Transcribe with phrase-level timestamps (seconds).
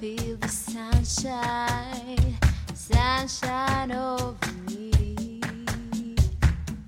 [0.00, 2.36] feel the sunshine,
[2.74, 4.36] sunshine over
[4.68, 5.40] me.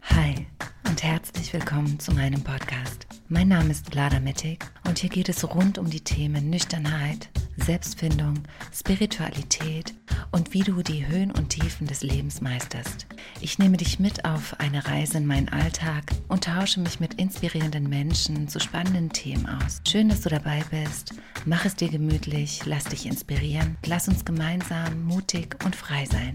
[0.02, 0.46] Hi
[0.86, 3.06] und herzlich willkommen zu meinem Podcast.
[3.28, 7.30] Mein Name ist Vlada Mittig und hier geht es rund um die Themen Nüchternheit,
[7.64, 8.34] Selbstfindung,
[8.72, 9.94] Spiritualität
[10.30, 13.06] und wie du die Höhen und Tiefen des Lebens meisterst.
[13.40, 17.88] Ich nehme dich mit auf eine Reise in meinen Alltag und tausche mich mit inspirierenden
[17.88, 19.80] Menschen zu spannenden Themen aus.
[19.86, 21.14] Schön, dass du dabei bist.
[21.44, 23.76] Mach es dir gemütlich, lass dich inspirieren.
[23.86, 26.34] Lass uns gemeinsam mutig und frei sein.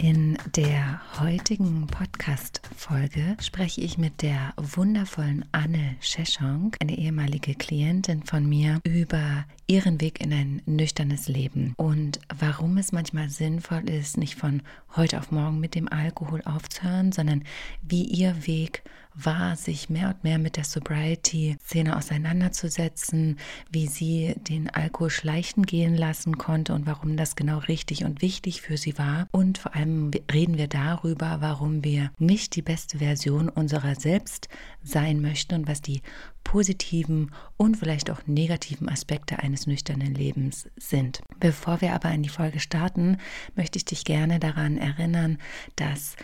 [0.03, 8.49] In der heutigen Podcast-Folge spreche ich mit der wundervollen Anne Scheschonk, eine ehemalige Klientin von
[8.49, 14.37] mir, über ihren Weg in ein nüchternes Leben und warum es manchmal sinnvoll ist, nicht
[14.37, 14.63] von
[14.97, 17.45] heute auf morgen mit dem Alkohol aufzuhören, sondern
[17.83, 18.83] wie ihr Weg
[19.15, 23.39] war, sich mehr und mehr mit der Sobriety-Szene auseinanderzusetzen,
[23.71, 28.63] wie sie den Alkohol schleichen gehen lassen konnte und warum das genau richtig und wichtig
[28.63, 29.29] für sie war.
[29.33, 34.49] Und vor allem reden wir darüber, warum wir nicht die beste Version unserer selbst
[34.83, 36.03] sein möchten und was die
[36.45, 41.21] positiven und vielleicht auch negativen Aspekte eines nüchternen Lebens sind.
[41.39, 43.19] Bevor wir aber in die Folge starten,
[43.55, 45.39] möchte ich dich gerne daran erinnern,
[45.77, 46.17] dass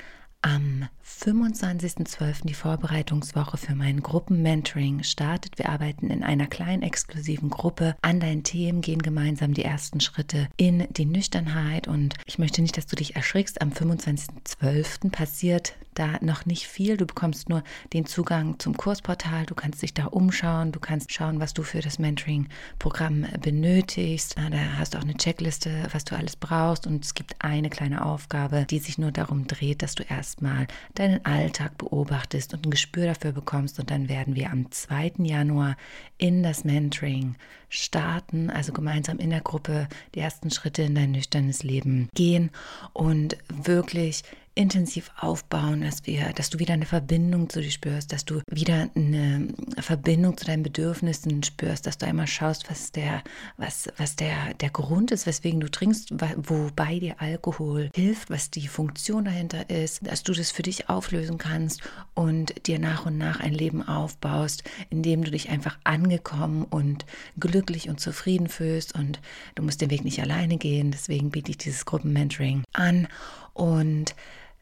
[0.42, 2.46] am 25.12.
[2.46, 5.56] die Vorbereitungswoche für mein Gruppenmentoring startet.
[5.56, 10.48] Wir arbeiten in einer kleinen exklusiven Gruppe an deinen Themen, gehen gemeinsam die ersten Schritte
[10.56, 13.62] in die Nüchternheit und ich möchte nicht, dass du dich erschrickst.
[13.62, 15.10] Am 25.12.
[15.10, 16.96] passiert da noch nicht viel.
[16.96, 19.46] Du bekommst nur den Zugang zum Kursportal.
[19.46, 20.72] Du kannst dich da umschauen.
[20.72, 24.36] Du kannst schauen, was du für das Mentoring-Programm benötigst.
[24.36, 26.86] Da hast du auch eine Checkliste, was du alles brauchst.
[26.86, 30.66] Und es gibt eine kleine Aufgabe, die sich nur darum dreht, dass du erstmal
[30.98, 33.78] deinen Alltag beobachtest und ein Gespür dafür bekommst.
[33.78, 35.12] Und dann werden wir am 2.
[35.19, 35.77] Januar
[36.19, 37.37] in das Mentoring
[37.69, 42.50] starten, also gemeinsam in der Gruppe die ersten Schritte in dein nüchternes Leben gehen
[42.93, 44.22] und wirklich
[44.56, 48.89] intensiv aufbauen, dass wir, dass du wieder eine Verbindung zu dir spürst, dass du wieder
[48.97, 53.22] eine Verbindung zu deinen Bedürfnissen spürst, dass du einmal schaust, was der,
[53.59, 58.67] was, was der, der Grund ist, weswegen du trinkst, wobei dir Alkohol hilft, was die
[58.67, 61.83] Funktion dahinter ist, dass du das für dich auflösen kannst
[62.15, 67.05] und dir nach und nach ein Leben aufbaust, in dem du dich einfach angekommen und
[67.38, 69.21] glücklich und zufrieden fühlst und
[69.55, 73.06] du musst den Weg nicht alleine gehen, deswegen biete ich dieses Gruppenmentoring an
[73.53, 74.15] und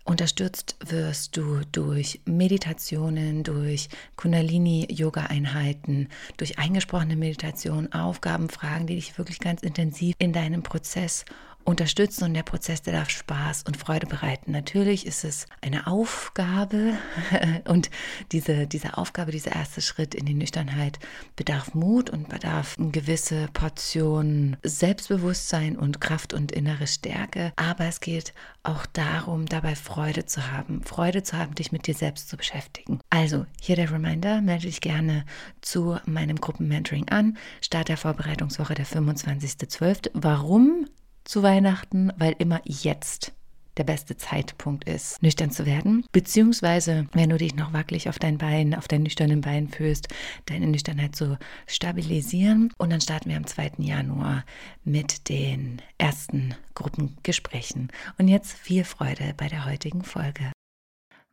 [0.06, 9.40] Unterstützt wirst du durch Meditationen, durch Kundalini-Yoga-Einheiten, durch eingesprochene Meditation, Aufgaben, Fragen, die dich wirklich
[9.40, 11.24] ganz intensiv in deinem Prozess
[11.64, 14.52] unterstützen und der Prozess, der darf Spaß und Freude bereiten.
[14.52, 16.94] Natürlich ist es eine Aufgabe
[17.68, 17.90] und
[18.32, 20.98] diese, diese Aufgabe, dieser erste Schritt in die Nüchternheit
[21.36, 27.52] bedarf Mut und bedarf eine gewisse Portion Selbstbewusstsein und Kraft und innere Stärke.
[27.56, 31.94] Aber es geht auch darum, dabei Freude zu haben, Freude zu haben, dich mit dir
[31.94, 33.00] selbst zu beschäftigen.
[33.10, 35.24] Also hier der Reminder, melde dich gerne
[35.60, 37.36] zu meinem Gruppenmentoring an.
[37.60, 40.10] Start der Vorbereitungswoche der 25.12.
[40.14, 40.86] Warum?
[41.24, 43.32] Zu Weihnachten, weil immer jetzt
[43.76, 46.04] der beste Zeitpunkt ist, nüchtern zu werden.
[46.12, 50.08] Beziehungsweise, wenn du dich noch wackelig auf dein Bein, auf deinen nüchternen Bein fühlst,
[50.46, 52.72] deine Nüchternheit zu stabilisieren.
[52.78, 53.72] Und dann starten wir am 2.
[53.78, 54.44] Januar
[54.84, 57.90] mit den ersten Gruppengesprächen.
[58.18, 60.52] Und jetzt viel Freude bei der heutigen Folge.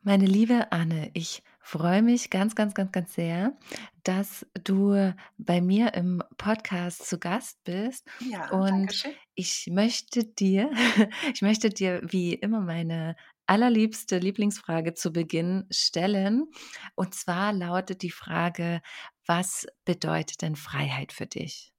[0.02, 3.56] Meine liebe Anne, ich freue mich ganz, ganz, ganz, ganz sehr,
[4.04, 8.06] dass du bei mir im Podcast zu Gast bist.
[8.20, 9.14] Ja, Und Dankeschön.
[9.34, 10.70] ich möchte dir,
[11.34, 16.50] ich möchte dir wie immer meine allerliebste Lieblingsfrage zu Beginn stellen.
[16.94, 18.82] Und zwar lautet die Frage,
[19.26, 21.72] was bedeutet denn Freiheit für dich?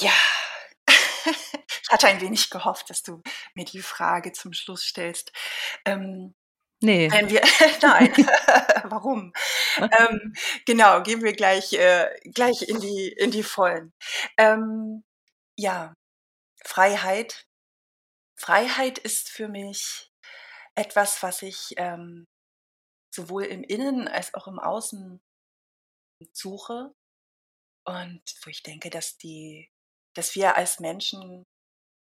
[0.00, 0.12] Ja,
[1.26, 3.22] ich hatte ein wenig gehofft, dass du
[3.54, 5.32] mir die Frage zum Schluss stellst.
[5.84, 6.34] Ähm,
[6.80, 7.10] Nee.
[7.10, 7.40] wir,
[7.82, 8.12] nein,
[8.90, 9.32] warum?
[9.78, 10.34] Ähm,
[10.64, 13.92] genau, gehen wir gleich, äh, gleich in die, in die Vollen.
[14.36, 15.02] Ähm,
[15.56, 15.94] ja,
[16.64, 17.44] Freiheit.
[18.38, 20.10] Freiheit ist für mich
[20.76, 22.26] etwas, was ich ähm,
[23.12, 25.20] sowohl im Innen als auch im Außen
[26.32, 26.92] suche
[27.84, 29.68] und wo ich denke, dass die,
[30.14, 31.44] dass wir als Menschen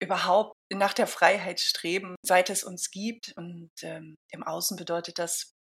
[0.01, 3.33] überhaupt nach der Freiheit streben, seit es uns gibt.
[3.37, 5.53] Und ähm, im Außen bedeutet das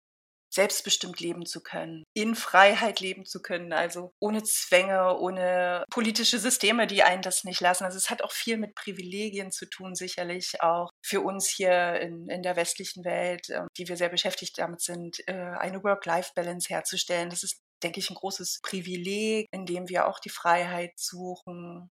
[0.56, 6.86] selbstbestimmt leben zu können, in Freiheit leben zu können, also ohne Zwänge, ohne politische Systeme,
[6.86, 7.84] die einen das nicht lassen.
[7.84, 12.28] Also es hat auch viel mit Privilegien zu tun, sicherlich auch für uns hier in,
[12.28, 17.28] in der westlichen Welt, äh, die wir sehr beschäftigt damit sind, äh, eine Work-Life-Balance herzustellen.
[17.28, 21.90] Das ist, denke ich, ein großes Privileg, in dem wir auch die Freiheit suchen.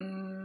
[0.00, 0.39] Mm,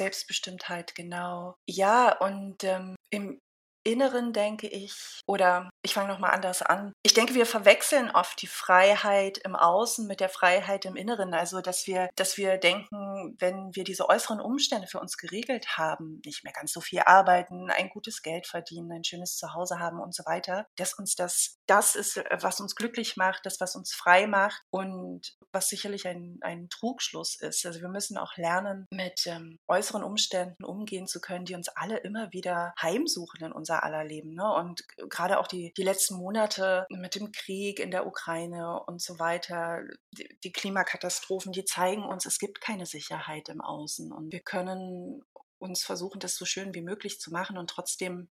[0.00, 1.54] Selbstbestimmtheit, genau.
[1.68, 3.38] Ja, und ähm, im
[3.82, 6.92] Inneren denke ich, oder ich fange nochmal anders an.
[7.02, 11.32] Ich denke, wir verwechseln oft die Freiheit im Außen mit der Freiheit im Inneren.
[11.32, 16.20] Also, dass wir, dass wir denken, wenn wir diese äußeren Umstände für uns geregelt haben,
[16.26, 20.14] nicht mehr ganz so viel arbeiten, ein gutes Geld verdienen, ein schönes Zuhause haben und
[20.14, 24.26] so weiter, dass uns das, das ist, was uns glücklich macht, das, was uns frei
[24.26, 27.64] macht und was sicherlich ein, ein Trugschluss ist.
[27.64, 31.96] Also, wir müssen auch lernen, mit ähm, äußeren Umständen umgehen zu können, die uns alle
[31.96, 34.34] immer wieder heimsuchen in unserem aller Leben.
[34.34, 34.52] Ne?
[34.54, 39.18] Und gerade auch die, die letzten Monate mit dem Krieg in der Ukraine und so
[39.18, 39.82] weiter,
[40.12, 44.12] die, die Klimakatastrophen, die zeigen uns, es gibt keine Sicherheit im Außen.
[44.12, 45.22] Und wir können
[45.58, 47.58] uns versuchen, das so schön wie möglich zu machen.
[47.58, 48.30] Und trotzdem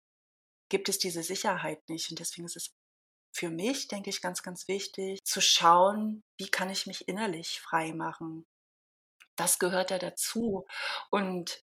[0.69, 2.09] gibt es diese Sicherheit nicht.
[2.09, 2.73] Und deswegen ist es
[3.33, 7.93] für mich, denke ich, ganz, ganz wichtig, zu schauen, wie kann ich mich innerlich frei
[7.93, 8.45] machen.
[9.35, 10.65] Das gehört ja dazu.
[11.11, 11.63] Und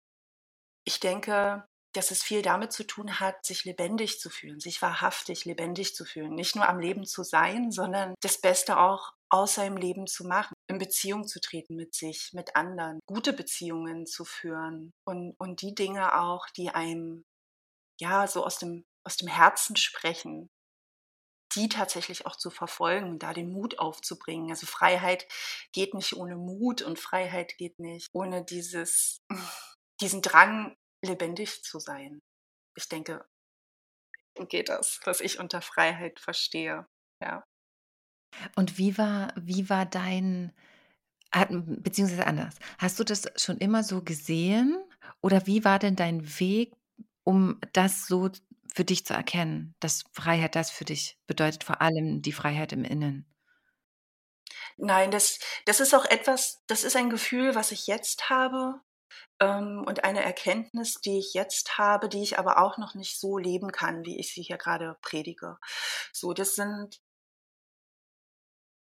[0.84, 5.44] ich denke, dass es viel damit zu tun hat, sich lebendig zu fühlen, sich wahrhaftig
[5.44, 6.34] lebendig zu fühlen.
[6.34, 10.54] Nicht nur am Leben zu sein, sondern das Beste auch aus seinem Leben zu machen,
[10.68, 15.74] in Beziehung zu treten mit sich, mit anderen, gute Beziehungen zu führen und, und die
[15.74, 17.24] Dinge auch, die einem
[18.00, 20.50] ja so aus dem, aus dem Herzen sprechen,
[21.54, 24.50] die tatsächlich auch zu verfolgen, da den Mut aufzubringen.
[24.50, 25.26] Also Freiheit
[25.72, 29.22] geht nicht ohne Mut und Freiheit geht nicht ohne dieses,
[30.00, 32.22] diesen Drang, lebendig zu sein.
[32.76, 33.24] Ich denke,
[34.48, 36.86] geht das, was ich unter Freiheit verstehe.
[37.20, 37.44] Ja.
[38.56, 40.52] Und wie war, wie war dein,
[41.30, 44.76] beziehungsweise anders, hast du das schon immer so gesehen
[45.20, 46.74] oder wie war denn dein Weg,
[47.22, 48.30] um das so
[48.74, 52.84] für dich zu erkennen, dass Freiheit das für dich bedeutet, vor allem die Freiheit im
[52.84, 53.26] Innen?
[54.76, 58.80] Nein, das, das ist auch etwas, das ist ein Gefühl, was ich jetzt habe,
[59.40, 63.38] ähm, und eine Erkenntnis, die ich jetzt habe, die ich aber auch noch nicht so
[63.38, 65.58] leben kann, wie ich sie hier gerade predige.
[66.12, 67.00] So, das sind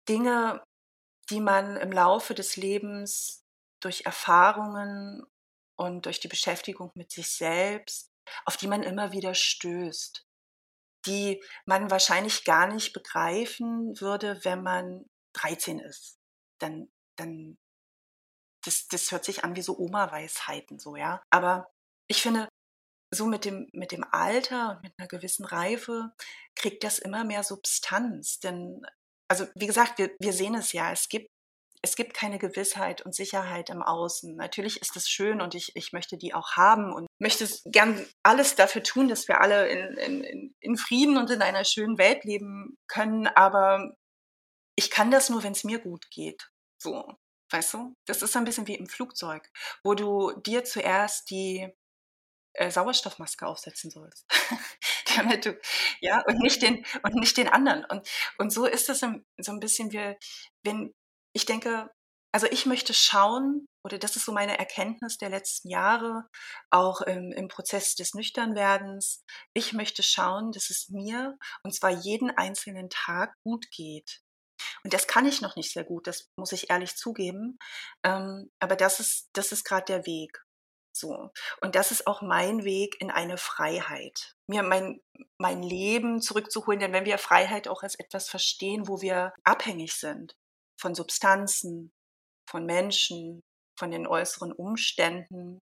[0.08, 0.62] Dinge,
[1.30, 3.44] die man im Laufe des Lebens
[3.80, 5.24] durch Erfahrungen
[5.76, 8.10] und durch die Beschäftigung mit sich selbst,
[8.44, 10.26] auf die man immer wieder stößt,
[11.06, 16.18] die man wahrscheinlich gar nicht begreifen würde, wenn man 13 ist.
[16.58, 17.56] Dann, dann
[18.64, 21.22] das, das hört sich an wie so Oma-Weisheiten, so, ja.
[21.30, 21.70] Aber
[22.08, 22.48] ich finde,
[23.12, 26.12] so mit dem, mit dem Alter und mit einer gewissen Reife
[26.54, 28.38] kriegt das immer mehr Substanz.
[28.40, 28.86] Denn,
[29.28, 31.28] also wie gesagt, wir, wir sehen es ja, es gibt,
[31.82, 34.36] es gibt keine Gewissheit und Sicherheit im Außen.
[34.36, 38.54] Natürlich ist das schön und ich, ich möchte die auch haben und möchte gern alles
[38.54, 42.76] dafür tun, dass wir alle in, in, in Frieden und in einer schönen Welt leben
[42.86, 43.26] können.
[43.26, 43.94] Aber
[44.76, 46.50] ich kann das nur, wenn es mir gut geht.
[46.78, 47.16] So.
[47.50, 47.94] Weißt du?
[48.06, 49.50] Das ist so ein bisschen wie im Flugzeug,
[49.82, 51.68] wo du dir zuerst die
[52.54, 54.26] äh, Sauerstoffmaske aufsetzen sollst.
[55.16, 55.58] Damit du,
[56.00, 57.84] ja, und nicht den, und nicht den anderen.
[57.84, 58.08] Und,
[58.38, 60.16] und so ist es so ein bisschen wie,
[60.62, 60.94] wenn,
[61.32, 61.90] ich denke,
[62.32, 66.28] also ich möchte schauen, oder das ist so meine Erkenntnis der letzten Jahre,
[66.70, 69.24] auch im, im Prozess des Nüchternwerdens.
[69.52, 74.20] Ich möchte schauen, dass es mir, und zwar jeden einzelnen Tag, gut geht.
[74.84, 77.58] Und das kann ich noch nicht sehr gut, das muss ich ehrlich zugeben.
[78.04, 80.42] Ähm, aber das ist, das ist gerade der Weg.
[80.92, 81.30] So.
[81.60, 84.34] Und das ist auch mein Weg in eine Freiheit.
[84.48, 85.00] Mir mein,
[85.38, 90.34] mein Leben zurückzuholen, denn wenn wir Freiheit auch als etwas verstehen, wo wir abhängig sind
[90.80, 91.92] von Substanzen,
[92.48, 93.42] von Menschen,
[93.78, 95.60] von den äußeren Umständen,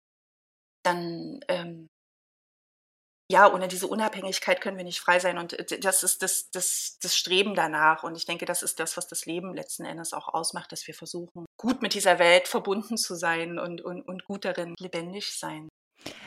[0.84, 1.88] dann ähm,
[3.30, 5.38] ja, ohne diese Unabhängigkeit können wir nicht frei sein.
[5.38, 8.02] Und äh, das ist das, das, das Streben danach.
[8.04, 10.94] Und ich denke, das ist das, was das Leben letzten Endes auch ausmacht, dass wir
[10.94, 15.68] versuchen, gut mit dieser Welt verbunden zu sein und, und, und gut darin lebendig sein.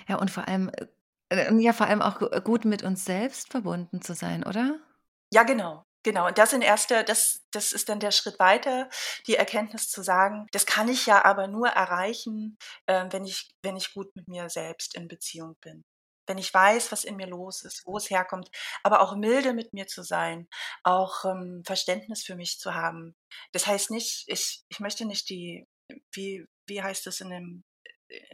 [0.08, 0.72] Ja, und vor allem,
[1.30, 4.80] äh, ja, vor allem auch gut mit uns selbst verbunden zu sein, oder?
[5.32, 5.84] Ja, genau.
[6.04, 8.90] Genau, und das in erster, das, das ist dann der Schritt weiter,
[9.28, 13.76] die Erkenntnis zu sagen, das kann ich ja aber nur erreichen, äh, wenn, ich, wenn
[13.76, 15.84] ich gut mit mir selbst in Beziehung bin
[16.30, 18.50] wenn ich weiß, was in mir los ist, wo es herkommt,
[18.84, 20.48] aber auch milde mit mir zu sein,
[20.84, 23.16] auch ähm, Verständnis für mich zu haben.
[23.52, 25.68] Das heißt nicht, ich, ich möchte nicht die,
[26.14, 27.64] wie, wie heißt es in dem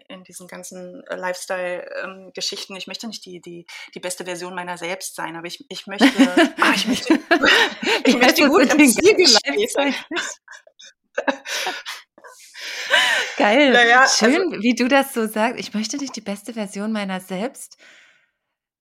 [0.08, 2.78] in diesen ganzen äh, Lifestyle-Geschichten.
[2.78, 6.08] ich möchte nicht die, die, die beste Version meiner selbst sein, aber ich, ich möchte,
[6.62, 7.14] ah, ich möchte,
[8.06, 8.88] ich, Ich möchte gut im
[9.68, 9.96] sein.
[13.38, 13.72] Geil.
[13.72, 15.60] Naja, also Schön, wie du das so sagst.
[15.60, 17.78] Ich möchte nicht die beste Version meiner selbst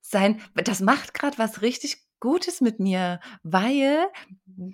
[0.01, 0.41] sein.
[0.55, 4.07] Das macht gerade was richtig Gutes mit mir, weil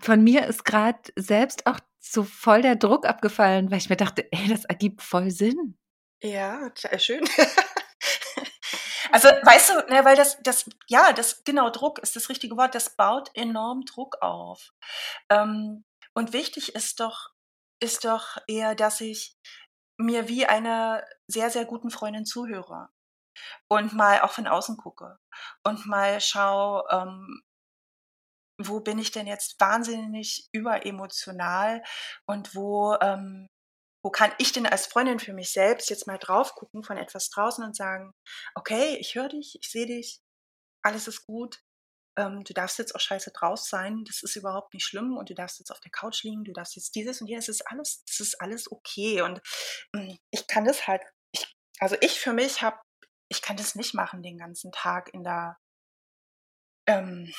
[0.00, 4.30] von mir ist gerade selbst auch so voll der Druck abgefallen, weil ich mir dachte,
[4.30, 5.76] ey, das ergibt voll Sinn.
[6.22, 7.24] Ja, schön.
[9.12, 12.74] Also, weißt du, ne, weil das, das, ja, das, genau, Druck ist das richtige Wort,
[12.74, 14.70] das baut enorm Druck auf.
[15.28, 15.84] Ähm,
[16.14, 17.30] und wichtig ist doch,
[17.80, 19.36] ist doch eher, dass ich
[19.98, 22.88] mir wie einer sehr, sehr guten Freundin zuhöre
[23.68, 25.18] und mal auch von außen gucke
[25.64, 27.42] und mal schau, ähm,
[28.58, 31.82] wo bin ich denn jetzt wahnsinnig überemotional
[32.26, 33.48] und wo, ähm,
[34.04, 37.30] wo kann ich denn als Freundin für mich selbst jetzt mal drauf gucken von etwas
[37.30, 38.12] draußen und sagen,
[38.54, 40.20] okay, ich höre dich, ich sehe dich,
[40.82, 41.60] alles ist gut,
[42.20, 45.34] ähm, du darfst jetzt auch scheiße draus sein, das ist überhaupt nicht schlimm und du
[45.34, 48.04] darfst jetzt auf der Couch liegen, du darfst jetzt dieses und jenes, das ist alles,
[48.04, 49.40] das ist alles okay und
[49.94, 52.78] ähm, ich kann das halt, ich, also ich für mich habe,
[53.30, 55.56] ich kann das nicht machen den ganzen Tag in der,
[56.86, 57.32] ähm,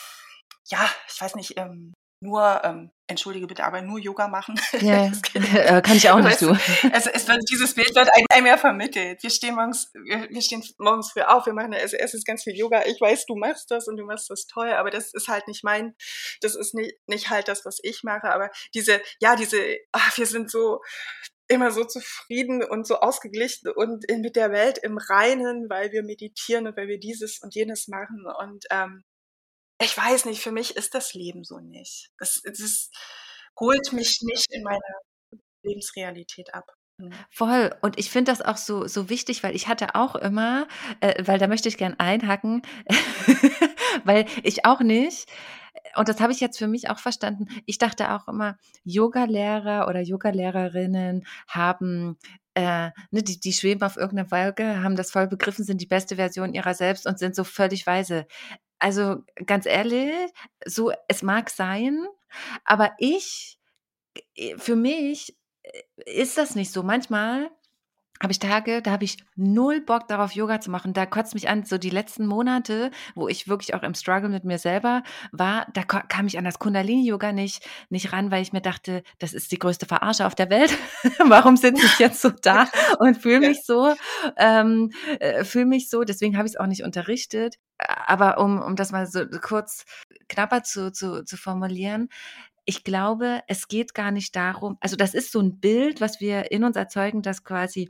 [0.68, 4.56] ja, ich weiß nicht, ähm, nur, ähm, entschuldige bitte, aber nur Yoga machen.
[4.82, 5.78] Ja, ja.
[5.78, 6.52] Äh, kann ich auch nicht so.
[6.94, 9.22] es, es wird, dieses Bild wird einem, ja vermittelt.
[9.22, 12.44] Wir stehen morgens, wir, wir stehen morgens früh auf, wir machen also es ist ganz
[12.44, 12.84] viel Yoga.
[12.86, 15.64] Ich weiß, du machst das und du machst das toll, aber das ist halt nicht
[15.64, 15.96] mein,
[16.42, 18.32] das ist nicht, nicht halt das, was ich mache.
[18.32, 19.58] Aber diese, ja, diese,
[19.92, 20.82] ach, wir sind so
[21.48, 26.04] immer so zufrieden und so ausgeglichen und in, mit der Welt im Reinen, weil wir
[26.04, 28.26] meditieren und weil wir dieses und jenes machen.
[28.40, 29.04] Und ähm,
[29.82, 32.12] ich weiß nicht, für mich ist das Leben so nicht.
[32.18, 32.90] Das, das
[33.60, 34.80] holt mich nicht in meiner
[35.64, 36.66] Lebensrealität ab.
[36.98, 37.12] Mhm.
[37.30, 37.76] Voll.
[37.82, 40.68] Und ich finde das auch so, so wichtig, weil ich hatte auch immer,
[41.00, 42.62] äh, weil da möchte ich gern einhacken,
[44.04, 45.30] weil ich auch nicht,
[45.96, 50.02] und das habe ich jetzt für mich auch verstanden, ich dachte auch immer, Yoga-Lehrer oder
[50.02, 52.18] Yoga-Lehrerinnen haben,
[52.54, 56.18] äh, ne, die, die schweben auf irgendeiner Wolke, haben das voll begriffen, sind die beste
[56.18, 58.26] Version ihrer selbst und sind so völlig weise.
[58.82, 60.12] Also ganz ehrlich,
[60.66, 62.04] so, es mag sein,
[62.66, 63.60] aber ich,
[64.58, 66.84] für mich äh, ist das nicht so.
[66.84, 67.52] Manchmal
[68.22, 70.94] habe ich Tage, da habe ich null Bock darauf, Yoga zu machen.
[70.94, 74.44] Da kotzt mich an, so die letzten Monate, wo ich wirklich auch im Struggle mit
[74.44, 78.62] mir selber war, da kam ich an das Kundalini-Yoga nicht, nicht ran, weil ich mir
[78.62, 80.78] dachte, das ist die größte Verarsche auf der Welt.
[81.26, 82.68] Warum sitze ich jetzt so da
[83.00, 83.96] und fühle mich so,
[84.38, 87.56] ähm, äh, fühle mich so, deswegen habe ich es auch nicht unterrichtet.
[88.06, 89.86] Aber um, um das mal so kurz
[90.30, 92.10] knapper zu, zu, zu formulieren,
[92.66, 96.52] ich glaube, es geht gar nicht darum, also das ist so ein Bild, was wir
[96.52, 97.90] in uns erzeugen, dass quasi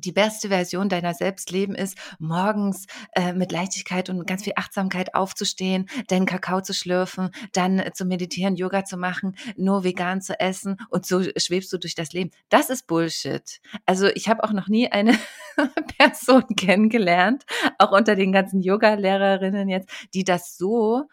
[0.00, 5.14] die beste Version deiner selbst leben ist, morgens äh, mit Leichtigkeit und ganz viel Achtsamkeit
[5.14, 10.38] aufzustehen, deinen Kakao zu schlürfen, dann äh, zu meditieren, Yoga zu machen, nur vegan zu
[10.38, 12.30] essen und so schwebst du durch das Leben.
[12.48, 13.60] Das ist Bullshit.
[13.86, 15.18] Also ich habe auch noch nie eine
[15.98, 17.44] Person kennengelernt,
[17.78, 21.04] auch unter den ganzen Yoga-Lehrerinnen jetzt, die das so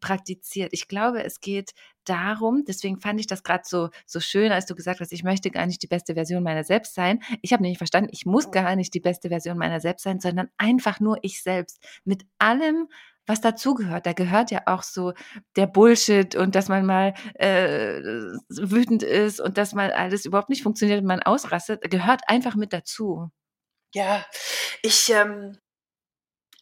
[0.00, 0.72] praktiziert.
[0.72, 1.72] Ich glaube, es geht
[2.04, 5.50] darum, deswegen fand ich das gerade so, so schön, als du gesagt hast, ich möchte
[5.50, 7.20] gar nicht die beste Version meiner selbst sein.
[7.42, 10.48] Ich habe nämlich verstanden, ich muss gar nicht die beste Version meiner selbst sein, sondern
[10.58, 11.82] einfach nur ich selbst.
[12.04, 12.88] Mit allem,
[13.26, 14.06] was dazugehört.
[14.06, 15.12] Da gehört ja auch so
[15.56, 18.00] der Bullshit und dass man mal äh,
[18.48, 22.72] wütend ist und dass mal alles überhaupt nicht funktioniert und man ausrastet, gehört einfach mit
[22.72, 23.30] dazu.
[23.94, 24.24] Ja,
[24.82, 25.58] ich, ähm,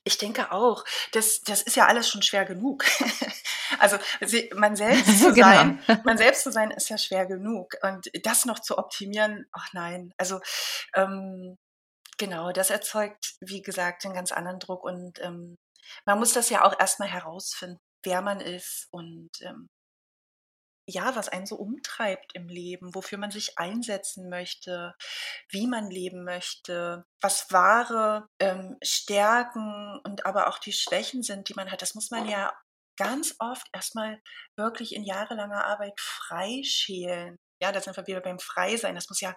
[0.05, 2.85] ich denke auch, das, das ist ja alles schon schwer genug.
[3.79, 3.99] also
[4.55, 5.47] man selbst zu Genau.
[5.47, 7.75] sein, man selbst zu sein ist ja schwer genug.
[7.83, 10.13] Und das noch zu optimieren, ach nein.
[10.17, 10.41] Also
[10.95, 11.57] ähm,
[12.19, 14.85] genau, das erzeugt, wie gesagt, einen ganz anderen Druck.
[14.85, 15.57] Und ähm,
[16.07, 19.69] man muss das ja auch erstmal herausfinden, wer man ist und ähm,
[20.91, 24.95] ja, was einen so umtreibt im Leben, wofür man sich einsetzen möchte,
[25.49, 31.55] wie man leben möchte, was wahre ähm, Stärken und aber auch die Schwächen sind, die
[31.55, 31.83] man hat.
[31.83, 32.53] Das muss man ja
[32.97, 34.21] ganz oft erstmal
[34.57, 37.39] wirklich in jahrelanger Arbeit freischälen.
[37.61, 38.95] Ja, da sind wir wieder beim Freisein.
[38.95, 39.35] Das muss ja,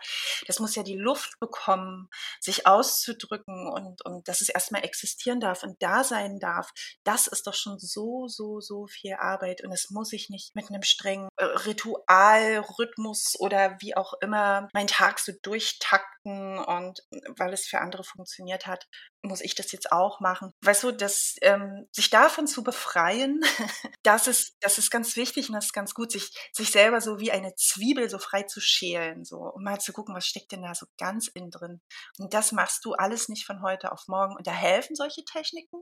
[0.48, 5.64] das muss ja die Luft bekommen, sich auszudrücken und, und dass es erstmal existieren darf
[5.64, 6.72] und da sein darf.
[7.04, 9.64] Das ist doch schon so, so, so viel Arbeit.
[9.64, 14.68] Und es muss ich nicht mit einem strengen äh, Ritual, Rhythmus oder wie auch immer
[14.74, 17.02] meinen Tag so durchtakten und
[17.38, 18.88] weil es für andere funktioniert hat.
[19.24, 20.54] Muss ich das jetzt auch machen?
[20.62, 23.42] Weißt du, das, ähm, sich davon zu befreien,
[24.04, 27.20] das ist, das ist ganz wichtig und das ist ganz gut, sich, sich selber so
[27.20, 30.64] wie eine Zwiebel so frei zu schälen, so, um mal zu gucken, was steckt denn
[30.64, 31.82] da so ganz innen drin.
[32.20, 34.36] Und das machst du alles nicht von heute auf morgen.
[34.36, 35.82] Und da helfen solche Techniken.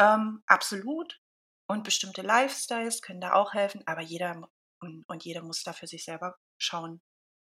[0.00, 1.20] Ähm, absolut.
[1.68, 4.48] Und bestimmte Lifestyles können da auch helfen, aber jeder
[4.80, 7.02] und, und jeder muss da für sich selber schauen,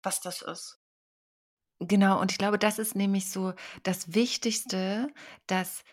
[0.04, 0.80] was das ist.
[1.80, 3.54] Genau, und ich glaube, das ist nämlich so
[3.84, 5.10] das Wichtigste,
[5.48, 5.84] dass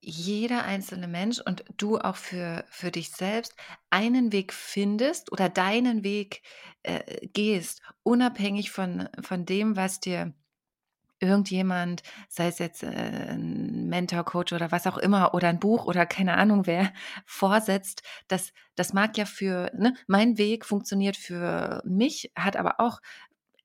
[0.00, 3.54] jeder einzelne Mensch und du auch für, für dich selbst
[3.90, 6.42] einen Weg findest oder deinen Weg
[6.84, 10.34] äh, gehst, unabhängig von, von dem, was dir
[11.22, 15.84] irgendjemand, sei es jetzt äh, ein Mentor, Coach oder was auch immer oder ein Buch
[15.86, 16.92] oder keine Ahnung wer,
[17.26, 23.00] vorsetzt, das, das mag ja für, ne, mein Weg funktioniert für mich, hat aber auch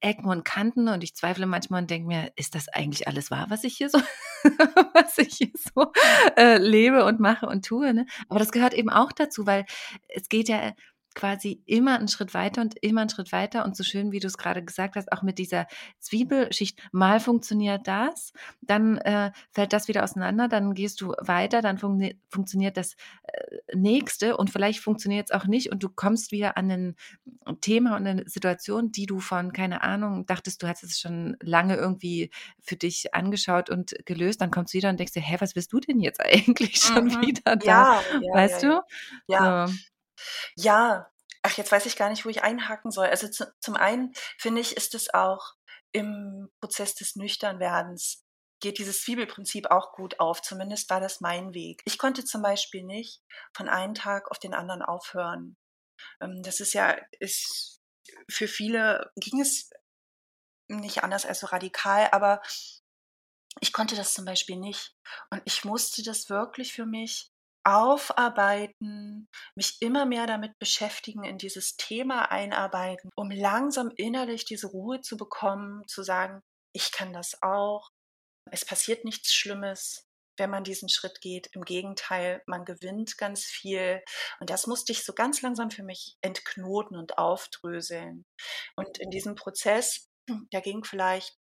[0.06, 3.48] Ecken und Kanten und ich zweifle manchmal und denke mir, ist das eigentlich alles wahr,
[3.50, 3.98] was ich hier so,
[4.94, 5.92] was ich hier so
[6.38, 7.92] äh, lebe und mache und tue?
[7.92, 8.06] Ne?
[8.30, 9.66] Aber das gehört eben auch dazu, weil
[10.08, 10.74] es geht ja
[11.16, 14.28] quasi immer einen Schritt weiter und immer einen Schritt weiter und so schön, wie du
[14.28, 15.66] es gerade gesagt hast, auch mit dieser
[16.00, 16.80] Zwiebelschicht.
[16.92, 21.96] Mal funktioniert das, dann äh, fällt das wieder auseinander, dann gehst du weiter, dann fun
[22.30, 26.70] funktioniert das äh, nächste und vielleicht funktioniert es auch nicht und du kommst wieder an
[26.70, 26.96] ein
[27.62, 31.76] Thema und eine Situation, die du von, keine Ahnung, dachtest, du hast es schon lange
[31.76, 32.30] irgendwie
[32.60, 35.72] für dich angeschaut und gelöst, dann kommst du wieder und denkst dir, hä, was bist
[35.72, 37.22] du denn jetzt eigentlich schon mhm.
[37.22, 37.66] wieder da?
[37.66, 39.34] Ja, ja weißt ja, du?
[39.34, 39.68] Ja.
[39.68, 39.74] So.
[40.56, 41.10] Ja,
[41.44, 43.08] ach, jetzt weiß ich gar nicht, wo ich einhaken soll.
[43.08, 45.54] Also zu, zum einen finde ich, ist es auch
[45.92, 48.26] im Prozess des Nüchternwerdens
[48.62, 50.42] geht dieses Zwiebelprinzip auch gut auf.
[50.42, 51.82] Zumindest war das mein Weg.
[51.86, 53.22] Ich konnte zum Beispiel nicht
[53.54, 55.58] von einem Tag auf den anderen aufhören.
[56.22, 57.82] Ähm, das ist ja, ist,
[58.30, 59.70] für viele ging es
[60.68, 62.42] nicht anders als so radikal, aber
[63.62, 64.96] ich konnte das zum Beispiel nicht.
[65.30, 67.32] Und ich musste das wirklich für mich
[67.66, 75.02] aufarbeiten, mich immer mehr damit beschäftigen, in dieses Thema einarbeiten, um langsam innerlich diese Ruhe
[75.02, 76.42] zu bekommen, zu sagen,
[76.74, 77.90] ich kann das auch.
[78.52, 80.06] Es passiert nichts Schlimmes,
[80.38, 81.48] wenn man diesen Schritt geht.
[81.54, 84.02] Im Gegenteil, man gewinnt ganz viel.
[84.40, 88.26] Und das musste ich so ganz langsam für mich entknoten und aufdröseln.
[88.76, 90.08] Und in diesem Prozess,
[90.54, 91.36] der ging vielleicht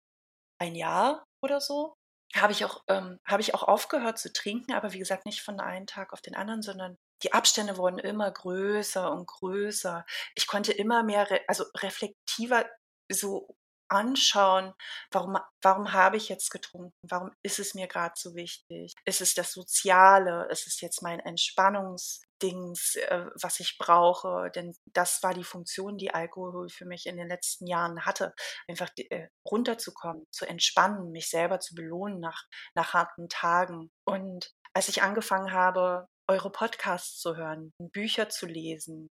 [0.59, 1.95] ein Jahr oder so,
[2.33, 5.59] habe ich auch ähm, habe ich auch aufgehört zu trinken, aber wie gesagt nicht von
[5.59, 10.05] einem Tag auf den anderen, sondern die Abstände wurden immer größer und größer.
[10.35, 12.65] Ich konnte immer mehr, re also reflektiver
[13.09, 13.55] so
[13.89, 14.73] anschauen,
[15.11, 16.93] warum, warum habe ich jetzt getrunken?
[17.03, 18.93] Warum ist es mir gerade so wichtig?
[19.05, 20.47] Ist es das Soziale?
[20.49, 24.49] Ist es jetzt mein Entspannungsdings, äh, was ich brauche?
[24.55, 28.33] Denn das war die Funktion, die Alkohol für mich in den letzten Jahren hatte.
[28.67, 32.43] Einfach äh, runterzukommen, zu entspannen, mich selber zu belohnen nach,
[32.75, 33.91] nach harten Tagen.
[34.05, 39.09] Und als ich angefangen habe, eure Podcasts zu hören, Bücher zu lesen,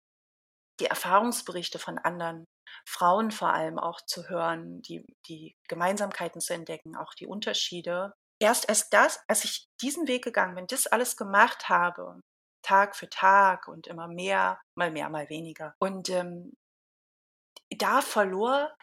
[0.79, 2.45] die Erfahrungsberichte von anderen
[2.85, 8.13] Frauen vor allem auch zu hören, die, die Gemeinsamkeiten zu entdecken, auch die Unterschiede.
[8.39, 12.21] Erst als das, als ich diesen Weg gegangen bin, das alles gemacht habe,
[12.61, 15.73] Tag für Tag und immer mehr, mal mehr, mal weniger.
[15.79, 16.53] Und ähm,
[17.69, 18.73] da verlor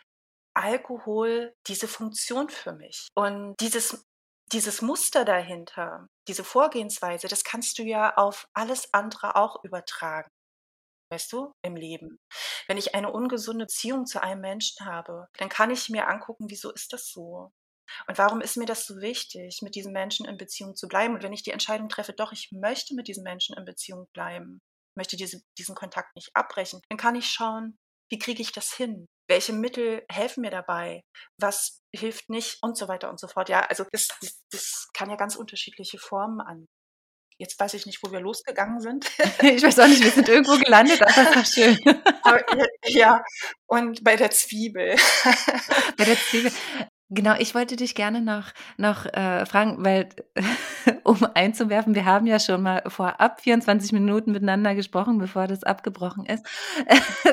[0.54, 3.08] Alkohol diese Funktion für mich.
[3.14, 4.06] Und dieses,
[4.52, 10.30] dieses Muster dahinter, diese Vorgehensweise, das kannst du ja auf alles andere auch übertragen
[11.10, 12.18] weißt du, im Leben.
[12.66, 16.72] Wenn ich eine ungesunde Beziehung zu einem Menschen habe, dann kann ich mir angucken, wieso
[16.72, 17.50] ist das so?
[18.08, 21.14] Und warum ist mir das so wichtig, mit diesem Menschen in Beziehung zu bleiben?
[21.14, 24.60] Und wenn ich die Entscheidung treffe, doch, ich möchte mit diesem Menschen in Beziehung bleiben,
[24.96, 27.76] möchte diese, diesen Kontakt nicht abbrechen, dann kann ich schauen,
[28.10, 29.06] wie kriege ich das hin?
[29.28, 31.02] Welche Mittel helfen mir dabei?
[31.40, 32.58] Was hilft nicht?
[32.62, 33.48] Und so weiter und so fort.
[33.48, 34.08] Ja, also das,
[34.52, 36.66] das, kann ja ganz unterschiedliche Formen an,
[37.38, 39.10] Jetzt weiß ich nicht, wo wir losgegangen sind.
[39.42, 41.78] ich weiß auch nicht, wir sind irgendwo gelandet, aber das war schön.
[42.86, 43.22] ja,
[43.66, 44.96] und bei der Zwiebel.
[45.96, 46.52] bei der Zwiebel.
[47.08, 50.08] Genau, ich wollte dich gerne noch, noch äh, fragen, weil,
[51.04, 56.26] um einzuwerfen, wir haben ja schon mal vorab 24 Minuten miteinander gesprochen, bevor das abgebrochen
[56.26, 56.44] ist.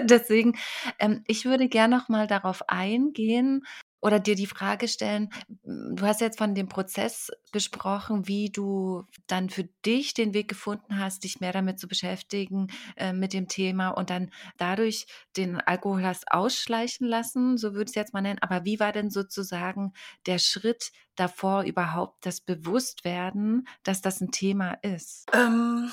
[0.03, 0.59] Deswegen,
[0.99, 3.63] ähm, ich würde gerne noch mal darauf eingehen,
[4.03, 5.29] oder dir die Frage stellen,
[5.63, 10.99] du hast jetzt von dem Prozess gesprochen, wie du dann für dich den Weg gefunden
[10.99, 16.03] hast, dich mehr damit zu beschäftigen, äh, mit dem Thema und dann dadurch den Alkohol
[16.03, 18.39] hast ausschleichen lassen, so würde ich es jetzt mal nennen.
[18.41, 19.93] Aber wie war denn sozusagen
[20.25, 25.29] der Schritt davor überhaupt das Bewusstwerden, dass das ein Thema ist?
[25.31, 25.89] Ähm,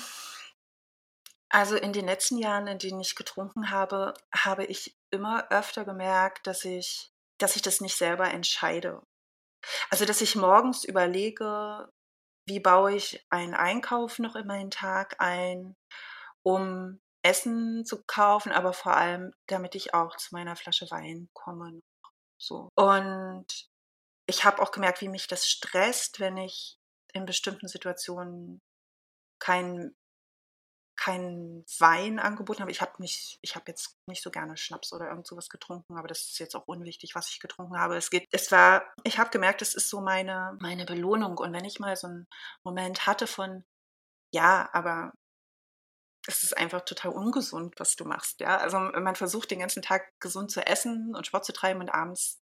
[1.47, 6.45] also in den letzten Jahren, in denen ich getrunken habe, habe ich immer öfter gemerkt,
[6.45, 7.10] dass ich
[7.41, 9.01] dass ich das nicht selber entscheide.
[9.89, 11.89] Also, dass ich morgens überlege,
[12.47, 15.75] wie baue ich einen Einkauf noch in meinen Tag ein,
[16.43, 21.79] um Essen zu kaufen, aber vor allem, damit ich auch zu meiner Flasche Wein komme.
[22.37, 22.69] So.
[22.75, 23.45] Und
[24.25, 26.77] ich habe auch gemerkt, wie mich das stresst, wenn ich
[27.13, 28.61] in bestimmten Situationen
[29.39, 29.95] kein
[30.95, 32.71] kein Wein angeboten habe.
[32.71, 36.07] Ich habe nicht, ich habe jetzt nicht so gerne Schnaps oder irgend sowas getrunken, aber
[36.07, 37.97] das ist jetzt auch unwichtig, was ich getrunken habe.
[37.97, 41.37] Es geht, es war, ich habe gemerkt, es ist so meine, meine Belohnung.
[41.37, 42.27] Und wenn ich mal so einen
[42.63, 43.63] Moment hatte von,
[44.33, 45.13] ja, aber
[46.27, 48.57] es ist einfach total ungesund, was du machst, ja.
[48.57, 52.40] Also man versucht den ganzen Tag gesund zu essen und Sport zu treiben und abends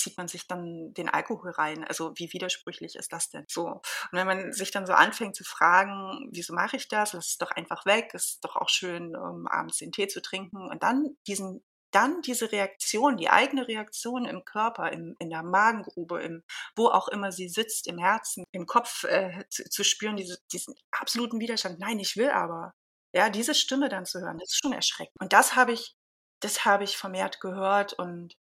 [0.00, 1.84] zieht man sich dann den Alkohol rein.
[1.84, 3.66] Also wie widersprüchlich ist das denn so?
[3.66, 3.82] Und
[4.12, 7.12] wenn man sich dann so anfängt zu fragen, wieso mache ich das?
[7.12, 8.10] Lass es doch einfach weg.
[8.14, 10.68] Es ist doch auch schön, um abends den Tee zu trinken.
[10.68, 16.22] Und dann diesen dann diese Reaktion, die eigene Reaktion im Körper, im, in der Magengrube,
[16.22, 16.44] im,
[16.76, 20.74] wo auch immer sie sitzt, im Herzen, im Kopf äh, zu, zu, spüren, diese, diesen
[20.92, 21.78] absoluten Widerstand.
[21.80, 22.74] Nein, ich will aber.
[23.12, 25.20] Ja, diese Stimme dann zu hören, das ist schon erschreckend.
[25.20, 25.96] Und das habe ich,
[26.40, 28.36] das habe ich vermehrt gehört und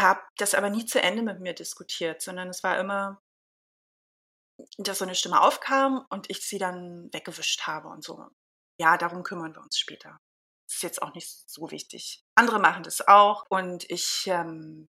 [0.00, 3.20] habe das aber nie zu Ende mit mir diskutiert, sondern es war immer,
[4.78, 8.28] dass so eine Stimme aufkam und ich sie dann weggewischt habe und so.
[8.80, 10.18] Ja, darum kümmern wir uns später.
[10.66, 12.22] Das ist jetzt auch nicht so wichtig.
[12.34, 14.88] Andere machen das auch und ich ähm,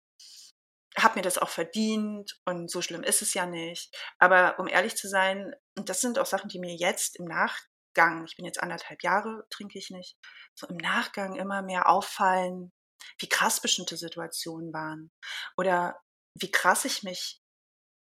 [0.98, 3.96] habe mir das auch verdient und so schlimm ist es ja nicht.
[4.20, 8.26] Aber um ehrlich zu sein, und das sind auch Sachen, die mir jetzt im Nachgang,
[8.26, 10.18] ich bin jetzt anderthalb Jahre, trinke ich nicht,
[10.54, 12.72] so im Nachgang immer mehr auffallen,
[13.20, 15.12] wie krass bestimmte Situationen waren
[15.58, 16.00] oder
[16.38, 17.40] wie krass ich mich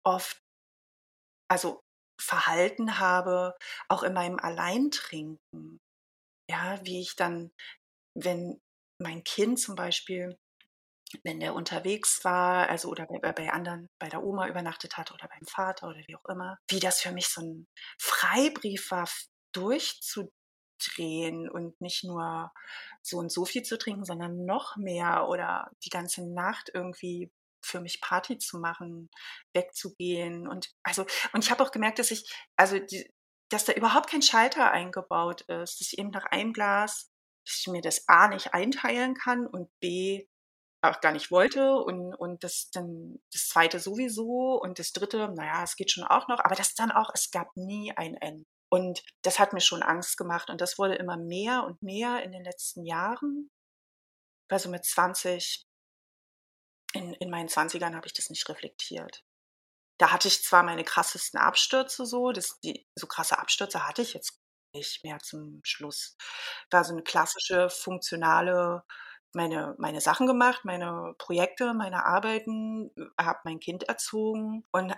[0.04, 0.38] oft,
[1.50, 1.80] also
[2.20, 3.56] verhalten habe,
[3.88, 5.78] auch in meinem Alleintrinken.
[6.50, 7.52] Ja, wie ich dann,
[8.14, 8.61] wenn
[9.00, 10.37] mein Kind zum Beispiel,
[11.24, 15.28] wenn der unterwegs war, also oder bei, bei anderen, bei der Oma übernachtet hat oder
[15.28, 17.66] beim Vater oder wie auch immer, wie das für mich so ein
[18.00, 19.08] Freibrief war,
[19.54, 20.30] durchzu,
[20.78, 22.52] drehen und nicht nur
[23.02, 27.30] so und so viel zu trinken, sondern noch mehr oder die ganze Nacht irgendwie
[27.62, 29.10] für mich Party zu machen,
[29.52, 33.10] wegzugehen und also und ich habe auch gemerkt, dass ich also die,
[33.50, 37.10] dass da überhaupt kein Schalter eingebaut ist, dass ich eben nach einem Glas,
[37.46, 40.26] dass ich mir das A nicht einteilen kann und B
[40.82, 45.64] auch gar nicht wollte und, und das dann das zweite sowieso und das dritte, naja,
[45.64, 48.44] es geht schon auch noch, aber das dann auch, es gab nie ein Ende.
[48.70, 50.50] Und das hat mir schon Angst gemacht.
[50.50, 53.50] Und das wurde immer mehr und mehr in den letzten Jahren.
[54.50, 55.66] Also mit 20,
[56.94, 59.24] in, in meinen 20ern habe ich das nicht reflektiert.
[59.98, 64.14] Da hatte ich zwar meine krassesten Abstürze so, das, die, so krasse Abstürze hatte ich
[64.14, 64.40] jetzt
[64.72, 66.16] nicht mehr zum Schluss.
[66.70, 68.85] War so eine klassische, funktionale,
[69.35, 74.94] meine, meine Sachen gemacht, meine Projekte, meine Arbeiten, habe mein Kind erzogen und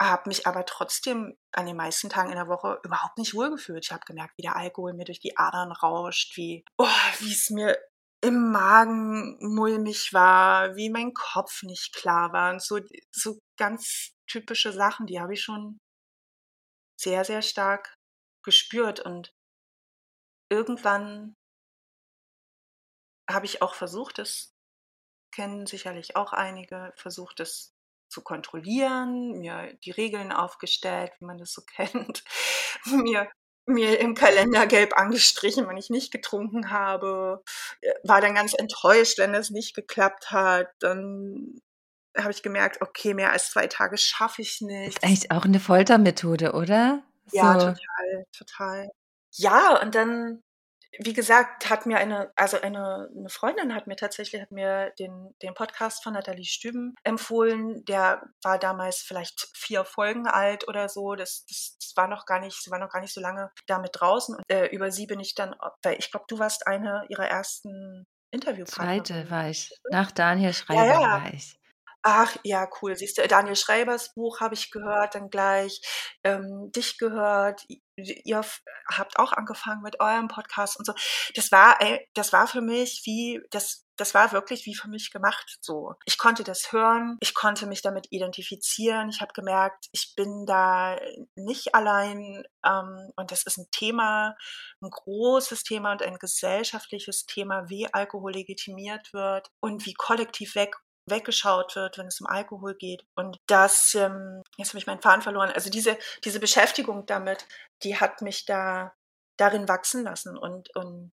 [0.00, 3.84] habe mich aber trotzdem an den meisten Tagen in der Woche überhaupt nicht wohlgefühlt.
[3.84, 6.86] Ich habe gemerkt, wie der Alkohol mir durch die Adern rauscht, wie oh,
[7.20, 7.78] es mir
[8.20, 12.80] im Magen mulmig war, wie mein Kopf nicht klar war und so
[13.12, 15.78] so ganz typische Sachen, die habe ich schon
[16.98, 17.94] sehr sehr stark
[18.44, 19.32] gespürt und
[20.50, 21.34] irgendwann
[23.30, 24.52] habe ich auch versucht, das
[25.34, 27.73] kennen sicherlich auch einige, versucht es
[28.14, 32.24] zu kontrollieren, mir die Regeln aufgestellt, wie man das so kennt,
[32.86, 33.28] mir
[33.66, 37.42] mir im Kalender gelb angestrichen, wenn ich nicht getrunken habe,
[37.80, 40.68] äh, war dann ganz enttäuscht, wenn es nicht geklappt hat.
[40.80, 41.60] Dann
[42.16, 44.98] habe ich gemerkt, okay, mehr als zwei Tage schaffe ich nicht.
[44.98, 47.02] Ist eigentlich auch eine Foltermethode, oder?
[47.32, 47.66] Ja, so.
[47.68, 48.90] total, total.
[49.32, 50.42] Ja, und dann
[50.98, 55.34] wie gesagt, hat mir eine, also eine, eine Freundin hat mir tatsächlich, hat mir den,
[55.42, 57.84] den Podcast von Nathalie Stüben empfohlen.
[57.84, 61.14] Der war damals vielleicht vier Folgen alt oder so.
[61.14, 63.90] Das, das, das war noch gar nicht, sie war noch gar nicht so lange damit
[63.94, 64.36] draußen.
[64.36, 68.06] Und äh, über sie bin ich dann, weil ich glaube, du warst eine ihrer ersten
[68.30, 69.04] Interviewpartner.
[69.04, 69.72] Zweite war ich.
[69.90, 71.22] Nach Daniel Schreiber ja, ja.
[71.22, 71.58] war ich.
[72.06, 72.94] Ach ja, cool.
[72.96, 75.80] Siehst du, Daniel Schreibers Buch habe ich gehört, dann gleich
[76.22, 77.64] ähm, dich gehört.
[77.96, 78.42] Ihr
[78.92, 80.92] habt auch angefangen mit eurem Podcast und so.
[81.34, 85.12] Das war, ey, das war für mich wie, das, das war wirklich wie für mich
[85.12, 85.56] gemacht.
[85.62, 89.08] So, ich konnte das hören, ich konnte mich damit identifizieren.
[89.08, 90.98] Ich habe gemerkt, ich bin da
[91.36, 94.36] nicht allein ähm, und das ist ein Thema,
[94.82, 100.74] ein großes Thema und ein gesellschaftliches Thema, wie Alkohol legitimiert wird und wie kollektiv weg
[101.06, 103.04] weggeschaut wird, wenn es um Alkohol geht.
[103.14, 107.46] Und das, ähm, jetzt habe ich meinen Faden verloren, also diese, diese Beschäftigung damit,
[107.82, 108.92] die hat mich da
[109.36, 111.12] darin wachsen lassen und, und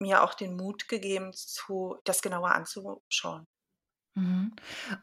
[0.00, 3.46] mir auch den Mut gegeben, zu, das genauer anzuschauen.
[4.14, 4.54] Mhm.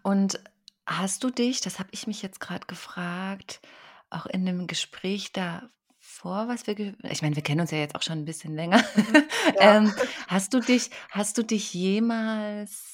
[0.01, 0.39] Und
[0.87, 3.61] hast du dich, das habe ich mich jetzt gerade gefragt,
[4.09, 8.01] auch in dem Gespräch davor, was wir, ich meine, wir kennen uns ja jetzt auch
[8.01, 8.83] schon ein bisschen länger.
[8.95, 9.23] Mhm.
[9.59, 9.75] Ja.
[9.75, 9.93] ähm,
[10.27, 12.92] hast du dich, hast du dich jemals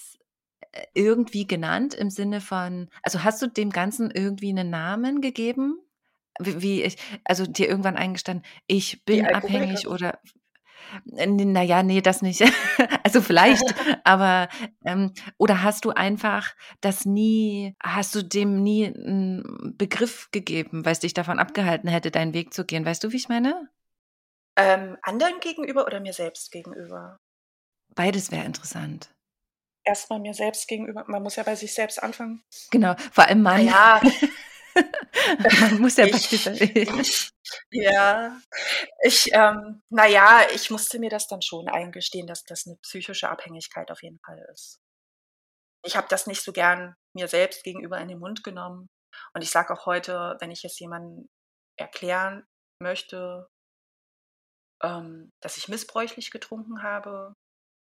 [0.93, 5.79] irgendwie genannt im Sinne von, also hast du dem Ganzen irgendwie einen Namen gegeben?
[6.39, 10.19] Wie, wie ich, also dir irgendwann eingestanden, ich bin abhängig oder
[11.17, 12.41] N na ja, ne, das nicht.
[13.03, 13.63] Also vielleicht,
[14.05, 14.49] aber,
[14.85, 20.99] ähm oder hast du einfach das nie hast du dem nie 'n Begriff gegeben, weil's
[21.01, 22.85] dich davon abgehalten hätte, deinen Weg zu gehen?
[22.85, 23.69] Weißt du, wie ich meine?
[24.57, 27.17] Ähm, anderen gegenüber oder mir selbst gegenüber?
[27.95, 29.09] Beides wäre interessant.
[29.89, 31.03] Erst mal mir selbst gegenüber.
[31.07, 32.43] Man muss ja bei sich selbst anfangen.
[32.69, 33.65] Genau, vor allem Na Mann.
[33.65, 33.99] ja,
[35.61, 37.31] Man muss ja bei ich sich
[37.71, 38.39] ja,
[39.01, 43.29] ich, ähm na ja, ich musste mir das dann schon eingestehen, dass das 'ne psychische
[43.29, 44.77] Abhängigkeit auf jeden Fall ist.
[45.83, 48.89] Ich habe das nicht so gern mir selbst gegenüber in den Mund genommen.
[49.33, 51.27] Und ich sage auch heute, wenn ich es jemandem
[51.79, 52.45] erklären
[52.79, 53.47] möchte
[54.83, 57.33] ähm, dass ich missbräuchlich getrunken habe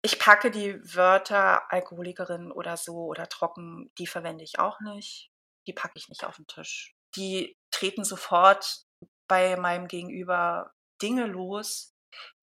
[0.02, 5.30] ich packe die Wörter Alkoholikerin oder so oder trocken, die verwende ich auch nicht.
[5.66, 6.94] Die packe ich nicht auf 'n Tisch.
[7.16, 8.84] Die treten sofort
[9.28, 11.94] bei meinem Gegenüber Dinge los,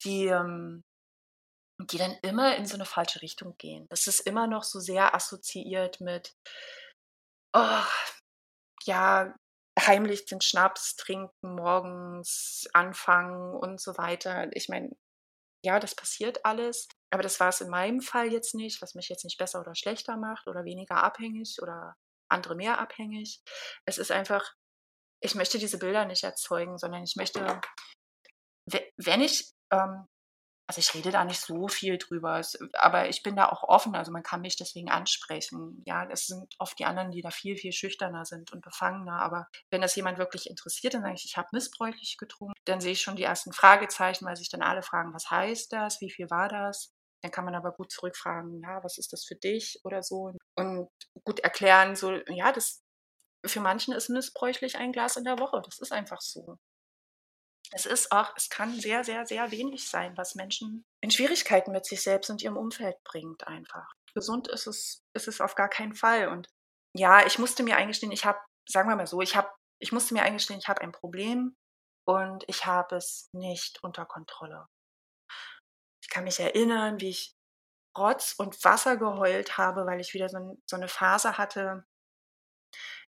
[0.03, 0.83] die, ähm
[1.79, 3.85] die dann immer in so 'ne falsche Richtung gehen.
[3.89, 6.33] Das ist immer noch so sehr assoziiert mit
[7.53, 7.83] oh,
[8.85, 9.33] ja,
[9.79, 14.49] heimlich den Schnaps trinken, morgens anfangen und so weiter.
[14.53, 14.91] Ich meine,
[15.65, 19.25] ja, das passiert alles, aber das war's in meinem Fall jetzt nicht, was mich jetzt
[19.25, 21.95] nicht besser oder schlechter macht oder weniger abhängig oder
[22.29, 23.41] andere mehr abhängig.
[23.85, 24.53] Es ist einfach
[25.21, 27.59] ich möchte diese Bilder nicht erzeugen, sondern ich möchte
[28.67, 30.05] we wenn ich, ähm
[30.67, 33.95] also, ich rede da nicht so viel drüber, es aber ich bin da auch offen,
[33.95, 35.83] also, man kann mich deswegen ansprechen.
[35.85, 39.47] Ja, es sind oft die anderen, die da viel, viel schüchterner sind und befangener, aber
[39.71, 43.01] wenn das jemand wirklich interessiert, dann sage ich: „Ich habe missbräuchlich getrunken.“ Dann sehe ich
[43.01, 46.01] schon die ersten Fragezeichen, weil sich dann alle fragen: „Was heißt das?
[46.01, 46.94] Wie viel war das?“
[47.25, 50.89] Dann kann man aber gut zurückfragen: „Ja, was ist das für dich?“ oder so und
[51.25, 52.83] gut erklären, so, ja, das
[53.45, 55.61] für manchen ist missbräuchlich ein Glas in der Woche.
[55.65, 56.57] Das ist einfach so.
[57.71, 61.85] Es ist auch es kann sehr, sehr, sehr wenig sein, was Menschen in Schwierigkeiten mit
[61.85, 63.87] sich selbst und ihrem Umfeld bringt einfach.
[64.15, 66.47] Gesund ist es ist es auf gar keinen Fall und
[66.93, 70.13] ja, ich musste mir eingestehen, ich habe sagen wir mal so, ich habe ich musste
[70.13, 71.55] mir eingestehen, ich habe ein Problem
[72.05, 74.67] und ich habe es nicht unter Kontrolle.
[76.05, 77.35] Ich kann mich erinnern, wie ich
[77.97, 81.85] Rotz und Wasser geheult habe, weil ich wieder so 'n so 'ne Phase hatte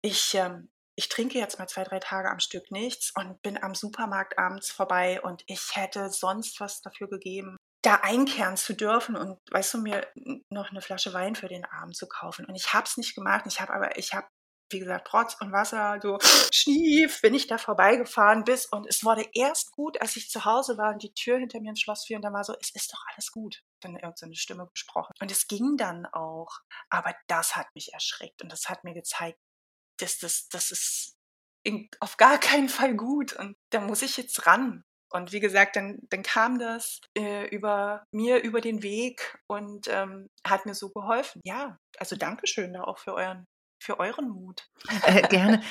[0.04, 3.74] ich, ähm ich trinke jetzt mal 2, 3 Tage am Stück nichts und bin am
[3.74, 9.38] Supermarkt abends vorbei und ich hätte sonst was dafür gegeben, da einkehren zu dürfen und,
[9.50, 10.06] weißt du, mir
[10.50, 12.44] noch 'ne Flasche Wein für den Abend zu kaufen.
[12.44, 13.44] Und ich habe es nicht gemacht.
[13.46, 14.26] Ich habe aber ich habe,
[14.72, 16.18] wie gesagt, Rotz und Wasser, so
[16.52, 20.78] Schnief bin ich da vorbeigefahren bis und es wurde erst gut, als ich zu Hause
[20.78, 22.92] war und die Tür hinter mir ins Schloss fiel und dann war so: „Es ist
[22.92, 25.12] doch alles gut.“ Dann irgend so 'ne Stimme gesprochen.
[25.20, 26.58] Und es ging dann auch.
[26.90, 29.38] Aber das hat mich erschreckt und das hat mir gezeigt,
[29.98, 31.16] dass das das ist
[31.64, 34.84] in auf gar keinen Fall gut und da muss ich jetzt ran.
[35.10, 40.28] Und wie gesagt, dann dann kam das, äh, über mir über den Weg und, ähm,
[40.46, 41.40] hat mir so geholfen.
[41.44, 43.46] Ja, also, Dankeschön da auch für euren
[43.82, 44.68] für euren Mut.
[45.06, 45.60] Äh, gerne.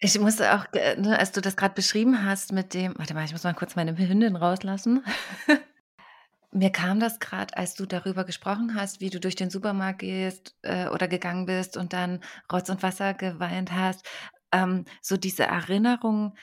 [0.00, 3.30] Ich musste auch, ne, als du das grad beschrieben hast mit dem warte mal, ich
[3.30, 5.04] muss mal kurz meine Hündin rauslassen.
[6.52, 10.56] Mir kam das grad, als du darüber gesprochen hast, wie du durch den Supermarkt gehst,
[10.62, 12.20] äh, oder gegangen bist und dann
[12.52, 14.06] Rotz und Wasser geweint hast,
[14.52, 16.34] ähm, so diese Erinnerung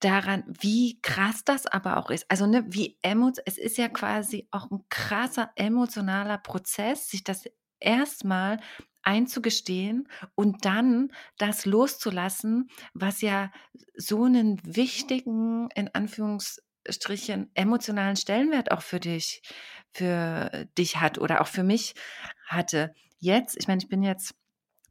[0.00, 2.30] daran, wie krass das aber auch ist.
[2.30, 7.44] Also, ne, wie emot es ist ja quasi auch 'n krasser emotionaler Prozess, sich das
[7.80, 8.58] erst mal
[9.06, 13.52] einzugestehen und dann das loszulassen, was ja
[13.96, 19.42] so 'nen wichtigen, in Anführungsstrichen, emotionalen Stellenwert auch für dich
[19.92, 21.94] für dich hat oder auch für mich
[22.46, 22.94] hatte.
[23.18, 24.34] Jetzt ich meine, ich bin jetzt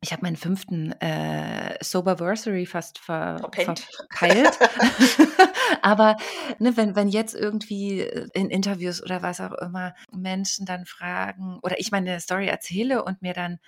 [0.02, 0.94] ich habe meinen 5.
[1.02, 3.88] äh, Soberversary fast ver Verpennt.
[3.98, 4.60] verpeilt.
[5.84, 6.18] Aber,
[6.60, 8.02] ne, wenn wenn jetzt irgendwie,
[8.36, 13.22] in Interviews oder was auch immer Menschen dann fragen oder ich meine Story erzähle und
[13.24, 13.60] mir dann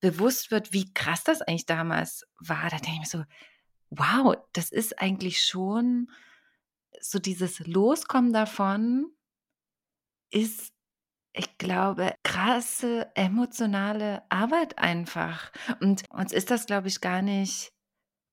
[0.00, 3.24] bewusst wird, wie krass das eigentlich damals war, da denke ich mir so:
[3.90, 6.10] „Wow, das ist eigentlich schon
[7.00, 9.12] so dieses Loskommen davon
[10.32, 10.72] ist,
[11.34, 15.52] ich glaube, krasse emotionale Arbeit einfach.
[15.80, 17.72] Und uns ist das, glaube ich, gar nicht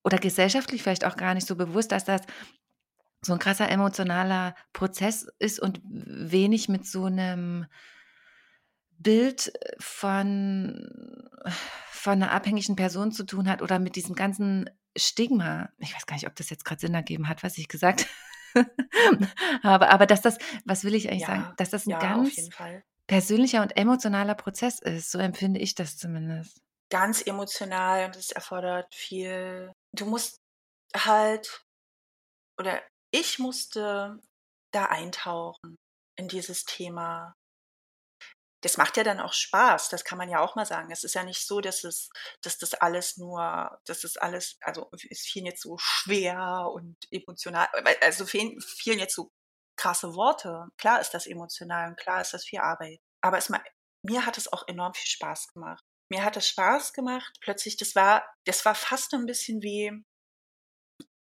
[0.04, 2.22] oder gesellschaftlich vielleicht auch gar nicht so bewusst, dass das
[3.22, 7.66] so 'n krasser emotionaler Prozess ist und wenig mit so 'nem
[8.98, 11.28] Bild von
[11.90, 16.14] von 'ner abhängigen Person zu tun hat oder mit diesem ganzen Stigma, ich weiß gar
[16.16, 18.06] nicht, ob das jetzt gerade Sinn ergeben hat, was ich gesagt
[19.62, 22.48] habe, aber dass das, was will ich eigentlich sagen, Ja, dass das ein ja, ganz
[23.06, 25.10] persönlicher und emotionaler Prozess ist.
[25.10, 26.60] So empfinde ich das zumindest.
[26.90, 29.72] Ganz emotional, das erfordert viel.
[29.92, 30.36] Du musst
[30.96, 31.64] halt,
[32.58, 32.80] oder
[33.10, 34.18] ich musste
[34.72, 35.76] da eintauchen
[36.16, 37.34] in dieses Thema.
[38.66, 40.90] Das macht ja dann auch Spaß, das kann man ja auch mal sagen.
[40.90, 42.10] Es ist ja nicht so, dass es,
[42.42, 47.68] dass das alles nur, dass das alles, also es fielen jetzt so schwer und emotional,
[48.00, 49.30] also fielen, fielen jetzt so
[49.76, 50.66] krasse Worte.
[50.78, 52.98] Klar ist das emotional und klar ist das viel Arbeit.
[53.20, 53.52] Aber es,
[54.02, 55.84] mir hat es auch enorm viel Spaß gemacht.
[56.10, 59.92] Mir hat es Spaß gemacht, plötzlich, das war, das war fast ein bisschen wie,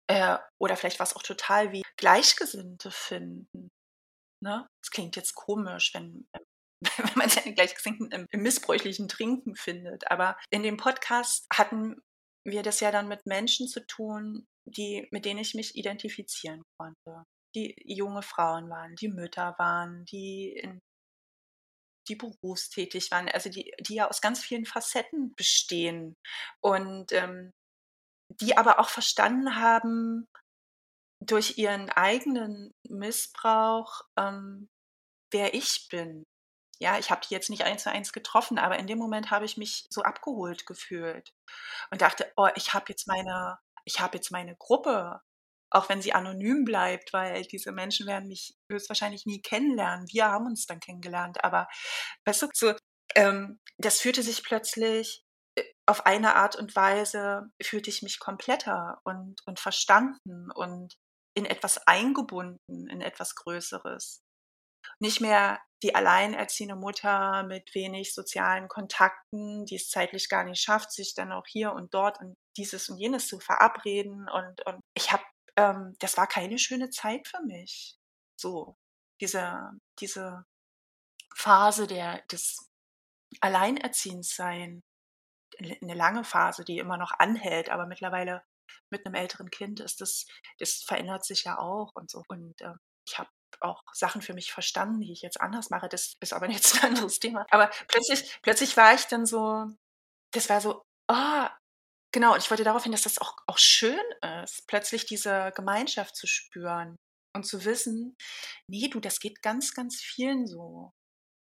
[0.07, 3.69] äh, oder vielleicht war es auch total wie Gleichgesinnte finden.
[4.43, 4.67] Ne?
[4.81, 6.46] Das klingt jetzt komisch, wenn, wenn
[7.15, 10.11] man seine Gleichgesinnten im, im missbräuchlichen Trinken findet.
[10.11, 12.01] Aber in dem Podcast hatten
[12.45, 17.25] wir das ja dann mit Menschen zu tun, die, mit denen ich mich identifizieren konnte.
[17.55, 20.81] Die junge Frauen waren, die Mütter waren, die in
[22.09, 26.15] die berufstätig waren, also die, die ja aus ganz vielen Facetten bestehen
[26.61, 27.51] und ähm,
[28.41, 30.29] die aber auch verstanden haben,
[31.21, 34.69] durch ihren eigenen Missbrauch, ähm,
[35.33, 36.25] wer ich bin.
[36.79, 39.45] Ja, ich habe die jetzt nicht eins zu eins getroffen, aber in dem Moment habe
[39.45, 41.33] ich mich so abgeholt gefühlt
[41.91, 45.21] und dachte, oh, ich habe jetzt meine, ich habe jetzt meine Gruppe,
[45.71, 50.07] auch wenn sie anonym bleibt, weil diese Menschen werden mich höchstwahrscheinlich nie kennenlernen.
[50.11, 51.69] Wir haben uns dann kennengelernt, aber
[52.27, 52.75] weißt du, so,
[53.15, 55.25] ähm, das fühlte sich plötzlich
[55.57, 60.95] äh, auf eine Art und Weise, fühlte ich mich kompletter und, und verstanden und
[61.35, 64.23] in etwas eingebunden, in etwas Größeres.
[65.01, 70.93] Nicht mehr die alleinerziehende Mutter mit wenig sozialen Kontakten, die es zeitlich gar nicht schafft,
[70.93, 74.29] sich dann auch hier und dort und dieses und jenes zu verabreden.
[74.29, 75.23] Und, und ich habe,
[75.57, 77.97] ähm, das war keine schöne Zeit für mich.
[78.41, 78.77] So,
[79.21, 80.45] diese, diese
[81.35, 82.71] Phase der, des
[83.41, 84.83] Alleinerziehendsein,
[85.61, 88.43] eine lange Phase, die immer noch anhält, aber mittlerweile
[88.91, 90.27] mit einem älteren Kind ist das,
[90.59, 92.23] das verändert sich ja auch und so.
[92.29, 92.75] Und äh,
[93.07, 93.31] ich habe
[93.61, 95.89] auch Sachen für mich verstanden, die ich jetzt anders mache.
[95.89, 97.47] Das ist aber jetzt ein anderes Thema.
[97.51, 99.67] Aber plötzlich, plötzlich war ich dann so,
[100.33, 101.51] das war so, ah,
[102.13, 104.01] genau, und ich wollte darauf hin, dass das auch, auch schön
[104.43, 106.97] ist, plötzlich diese Gemeinschaft zu spüren
[107.35, 108.17] und zu wissen,
[108.69, 110.93] nee, du, das geht ganz, ganz vielen so.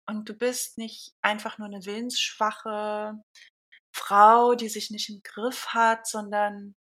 [0.08, 3.20] Und du bist nicht einfach nur eine willensschwache
[3.96, 6.76] Frau, die sich nicht im Griff hat, sondern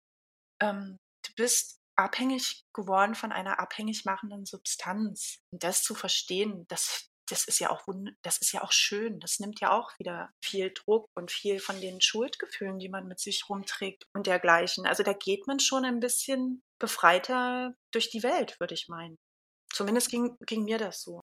[0.61, 5.39] ähm, du bist abhängig geworden von einer abhängig machenden Substanz.
[5.51, 7.85] Und das zu verstehen, das, das ist ja auch
[8.21, 9.19] das ist ja auch schön.
[9.19, 13.19] Das nimmt ja auch wieder viel Druck und viel von den Schuldgefühlen, die man mit
[13.19, 14.85] sich rumträgt und dergleichen.
[14.85, 19.17] Also da geht man schon ein bisschen befreiter durch die Welt, würde ich meinen.
[19.73, 21.21] Zumindest ging, ging mir das so.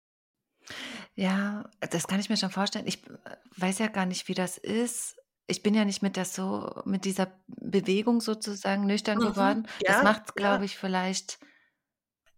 [1.15, 2.87] Ja, das kann ich mir schon vorstellen.
[2.87, 5.17] Ich äh, weiß ja gar nicht, wie das ist.
[5.49, 9.21] Ich bin ja nicht mit das so mit dieser Bewegung sozusagen nüchtern Mhm.
[9.21, 9.67] geworden.
[9.87, 10.35] Das Ja, macht's, ja.
[10.35, 11.39] glaube ich, vielleicht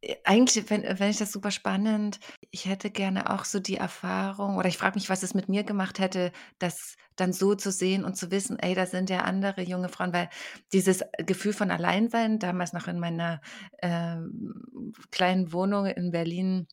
[0.02, 4.56] äh, eigentlich wenn wenn ich das super spannend ich hätte gerne auch so die Erfahrung
[4.56, 8.04] oder ich frage mich, was es mit mir gemacht hätte, das dann so zu sehen
[8.04, 10.28] und zu wissen: „Ey, da sind ja andere junge Frauen“, weil
[10.72, 13.40] dieses Gefühl von Alleinsein, damals noch in meiner,
[13.82, 16.66] ähm, kleinen Wohnung in Berlin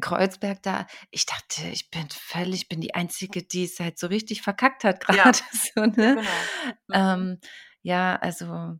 [0.00, 4.42] Kreuzberg da, ich dachte, ich bin völlig bin die Einzige, die es halt so richtig
[4.42, 5.24] verkackt hat Ja.
[5.24, 6.16] grade so, ne?
[6.16, 6.50] Genau.
[6.88, 6.94] Mhm.
[6.94, 7.38] Ähm,
[7.82, 8.78] ja, also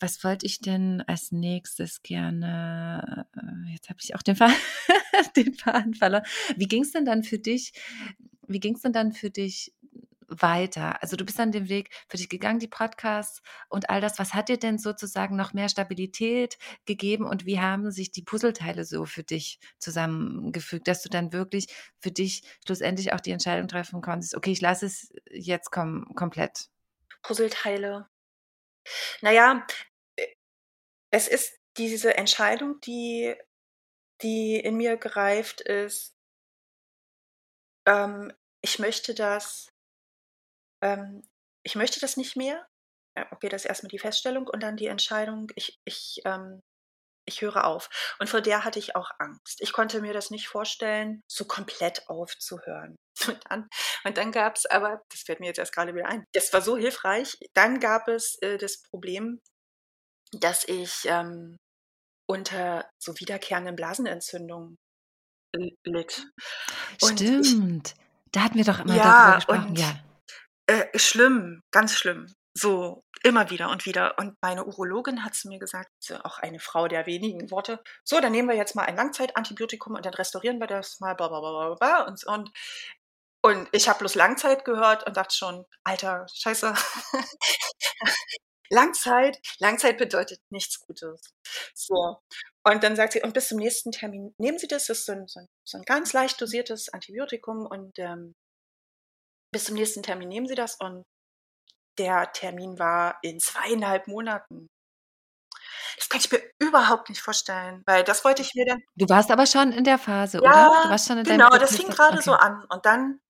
[0.00, 4.56] was wollte ich denn als Nächstes gerne äh, jetzt habe ich auch den Faden
[5.36, 6.24] den Faden verloren.
[6.56, 7.72] Wie ging's denn dann für dich
[8.48, 9.72] wie ging's denn dann für dich
[10.40, 11.02] weiter?
[11.02, 14.18] Also, du bist dann den Weg für dich gegangen, die Podcasts und all das.
[14.18, 18.84] Was hat dir denn sozusagen noch mehr Stabilität gegeben und wie haben sich die Puzzleteile
[18.84, 21.66] so für dich zusammengefügt, dass du dann wirklich
[22.00, 26.68] für dich schlussendlich auch die Entscheidung treffen konntest: „Okay, ich lasse es jetzt kom komplett?“
[27.22, 28.06] Puzzleteile.
[29.22, 29.66] Na ja,
[30.16, 30.26] äh,
[31.10, 33.34] es ist diese Entscheidung, die
[34.22, 36.10] die in mir gereift ist
[37.86, 39.71] ähm, ich möchte das
[40.82, 41.22] ähm,
[41.64, 42.66] ich möchte das nicht mehr.
[43.30, 46.60] Okay, das ist erst mal die Feststellung und dann die Entscheidung, ich ich, ähm
[47.24, 47.88] ich höre auf.
[48.18, 49.60] Und vor der hatte ich auch Angst.
[49.60, 52.96] Ich konnte mir das nicht vorstellen, so komplett aufzuhören.
[53.28, 53.68] Und dann
[54.04, 56.24] und dann gab's aber das fällt mir jetzt erst grade wieder ein.
[56.32, 57.36] Das war so hilfreich.
[57.52, 59.38] Dann gab es, äh, das Problem,
[60.32, 61.58] dass ich, ähm,
[62.26, 64.78] unter so wiederkehrenden Blasenentzündungen
[65.84, 66.26] litt.
[67.02, 67.94] Und ich Stimmt.
[68.32, 69.94] Da hatten wir doch immer darüber ja, gesprochen, und ja.
[70.66, 72.26] Äh, schlimm, ganz schlimm.
[72.54, 74.18] So, immer wieder und wieder.
[74.18, 75.90] Und meine Urologin hat zu mir gesagt,
[76.24, 80.04] auch eine Frau der wenigen Worte, so, dann nehmen wir jetzt mal ein Langzeitantibiotikum und
[80.04, 82.02] dann restaurieren wir das mal, bla, bla, bla, bla.
[82.06, 82.50] Und, und,
[83.42, 86.74] und ich habe bloß Langzeit gehört und dachte schon, alter, scheiße.
[88.70, 91.34] Langzeit, Langzeit bedeutet nichts Gutes.
[91.74, 92.18] So.
[92.64, 95.12] Und dann sagt sie, und bis zum nächsten Termin nehmen Sie das, das ist so
[95.12, 98.34] ein, so ein, so ein ganz leicht dosiertes Antibiotikum und ähm,
[99.52, 101.04] bis zum nächsten Termin nehmen Sie das und
[101.98, 104.68] der Termin war in zweieinhalb Monaten.
[105.96, 108.82] Das kann ich mir überhaupt nicht vorstellen, weil das wollte ich mir dann.
[108.96, 110.82] Du warst aber schon in der Phase, Ja, oder?
[110.84, 112.24] Du warst schon in genau, das fing gerade Okay.
[112.24, 112.64] so an.
[112.70, 113.20] Und dann,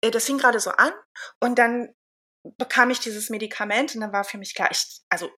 [0.00, 0.92] äh, das fing gerade so an
[1.40, 1.94] und dann
[2.58, 5.30] bekam ich dieses Medikament und dann war für mich klar, ich, also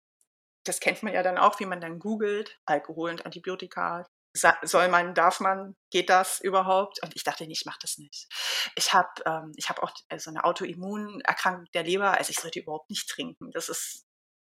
[0.65, 4.07] das kennt man ja dann auch, wie man dann googelt, Alkohol und Antibiotika.
[4.35, 7.01] Soll man, darf man, geht das überhaupt?
[7.03, 8.27] Und ich dachte, nee, ich mache das nicht.
[8.75, 12.91] Ich habe ähm, ich hab auch so eine Autoimmunerkrankung der Leber, also ich sollte überhaupt
[12.91, 13.53] nicht trinken.
[13.53, 14.05] Das ist,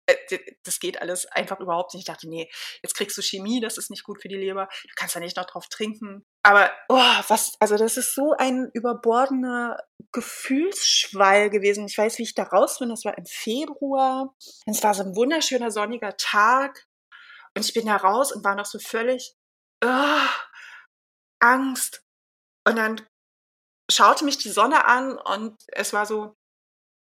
[0.07, 2.03] äh, das geht alles einfach überhaupt nicht.
[2.03, 2.51] Ich dachte, nee,
[2.83, 4.69] jetzt kriegst du Chemie, das ist nicht gut für die Leber.
[4.83, 6.27] Du kannst da nicht noch drauf trinken.
[6.43, 9.79] Aber, oh, was, also das ist so ein überbordener
[10.13, 11.87] Gefühlsschwall gewesen.
[11.87, 12.91] Ich weiß, wie ich da raus bin.
[12.91, 14.35] Das war im Februar.
[14.67, 16.87] Und es war so ein wunderschöner sonniger Tag.
[17.57, 19.35] Und ich bin da raus und war noch so völlig,
[19.85, 20.27] oh,
[21.41, 22.03] Angst.
[22.67, 23.01] Und dann
[23.91, 26.37] schaute mich die Sonne an und es war so,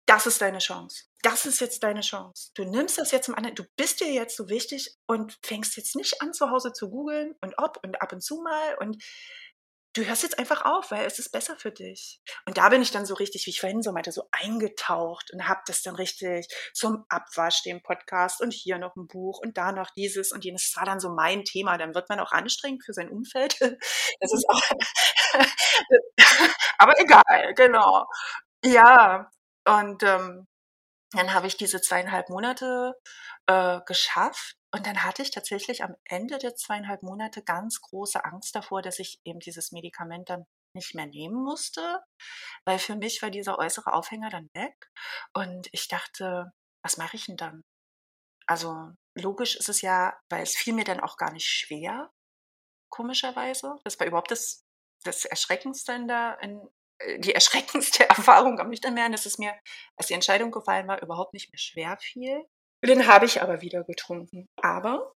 [0.05, 1.05] das ist deine Chance.
[1.21, 2.51] Das ist jetzt deine Chance.
[2.55, 5.95] Du nimmst das jetzt im anderen, du bist dir jetzt so wichtig und fängst jetzt
[5.95, 9.03] nicht an, zu Hause zu googeln und ob und ab und zu mal und
[9.99, 12.21] du hörst jetzt einfach auf, weil es ist besser für dich.
[12.45, 15.47] Und da bin ich dann so richtig, wie ich vorhin so meinte, so eingetaucht und
[15.47, 19.71] habe das dann richtig zum Abwasch, dem Podcast und hier noch ein Buch und da
[19.71, 20.71] noch dieses und jenes.
[20.71, 21.77] Das war dann so mein Thema.
[21.77, 23.57] Dann wird man auch anstrengend für sein Umfeld.
[24.21, 24.61] Das ist auch,
[26.77, 28.05] aber egal, genau.
[28.63, 29.29] Ja,
[29.65, 30.47] und ähm,
[31.11, 32.93] dann habe ich diese zweieinhalb Monate
[33.47, 34.58] äh, geschafft.
[34.71, 38.99] Und dann hatte ich tatsächlich am Ende der zweieinhalb Monate ganz große Angst davor, dass
[38.99, 41.99] ich eben dieses Medikament dann nicht mehr nehmen musste,
[42.65, 44.75] weil für mich war dieser äußere Aufhänger dann weg.
[45.33, 46.51] Und ich dachte,
[46.83, 47.63] was mache ich denn dann?
[48.45, 52.11] Also logisch ist es ja, weil es fiel mir dann auch gar nicht schwer,
[52.89, 53.75] komischerweise.
[53.83, 54.65] Das war überhaupt das,
[55.03, 56.67] das Erschreckendste in der, in,
[56.99, 59.53] äh, die erschreckendste Erfahrung am Nüchternwerden, dass es mir,
[59.97, 62.43] als die Entscheidung gefallen war, überhaupt nicht mehr schwer fiel.
[62.85, 64.47] Den habe ich aber wieder getrunken.
[64.61, 65.13] Aber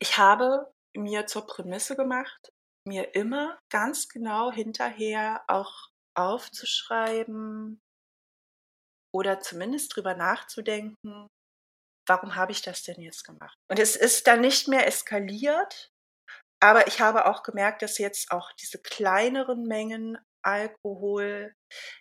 [0.00, 2.52] ich habe mir zur Prämisse gemacht,
[2.86, 7.80] mir immer ganz genau hinterher auch aufzuschreiben
[9.14, 11.28] oder zumindest drüber nachzudenken,
[12.08, 13.56] warum habe ich das denn jetzt gemacht?
[13.70, 15.90] Und es ist dann nicht mehr eskaliert,
[16.62, 21.54] aber ich habe auch gemerkt, dass jetzt auch diese kleineren Mengen Alkohol,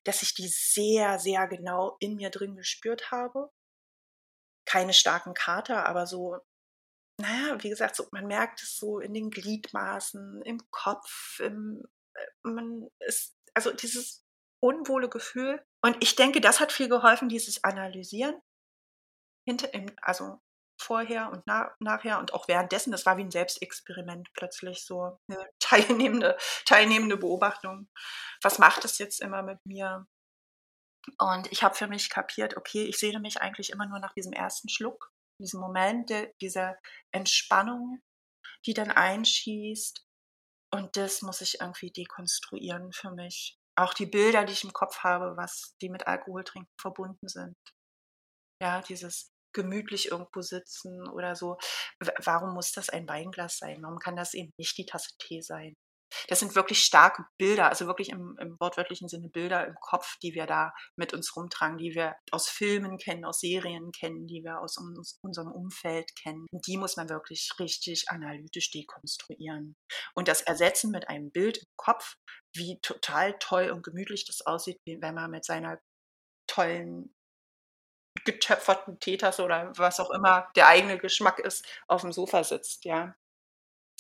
[0.03, 3.51] dass ich die sehr, sehr genau in mir drin gespürt habe.
[4.71, 6.39] Keine starken Kater, aber so,
[7.19, 12.25] naja, wie gesagt, so, man merkt es so in den Gliedmaßen, im Kopf, im, äh,
[12.43, 14.25] man ist, also dieses
[14.61, 15.61] unwohle Gefühl.
[15.83, 18.39] Und ich denke, das hat viel geholfen, dieses Analysieren.
[19.45, 19.69] Hinter,
[20.01, 20.39] also
[20.79, 25.49] vorher und na, nachher und auch währenddessen, das war wie ein Selbstexperiment plötzlich so eine
[25.59, 27.89] teilnehmende, teilnehmende Beobachtung.
[28.41, 30.07] Was macht es jetzt immer mit mir?
[31.17, 34.33] Und ich habe für mich kapiert, okay, ich sehne mich eigentlich immer nur nach diesem
[34.33, 36.77] ersten Schluck, diesem Moment der, dieser
[37.11, 38.01] Entspannung,
[38.65, 40.05] die dann einschießt.
[40.73, 43.57] Und das muss ich irgendwie dekonstruieren für mich.
[43.75, 47.57] Auch die Bilder, die ich im Kopf habe, was die mit Alkoholtrinken verbunden sind.
[48.61, 51.57] Ja, dieses gemütlich irgendwo sitzen oder so.
[52.23, 53.81] Warum muss das ein Weinglas sein?
[53.81, 55.75] Warum kann das eben nicht die Tasse Tee sein?
[56.27, 60.33] Das sind wirklich starke Bilder, also wirklich im, im wortwörtlichen Sinne Bilder im Kopf, die
[60.33, 64.59] wir da mit uns rumtragen, die wir aus Filmen kennen, aus Serien kennen, die wir
[64.59, 66.45] aus uns, unserem Umfeld kennen.
[66.51, 69.75] Die muss man wirklich richtig analytisch dekonstruieren.
[70.15, 72.15] Und das ersetzen mit einem Bild im Kopf,
[72.53, 75.79] wie total toll und gemütlich das aussieht, wenn man mit seiner
[76.47, 77.13] tollen
[78.25, 83.15] getöpferten Teetasse oder was auch immer der eigene Geschmack ist, auf dem Sofa sitzt, ja.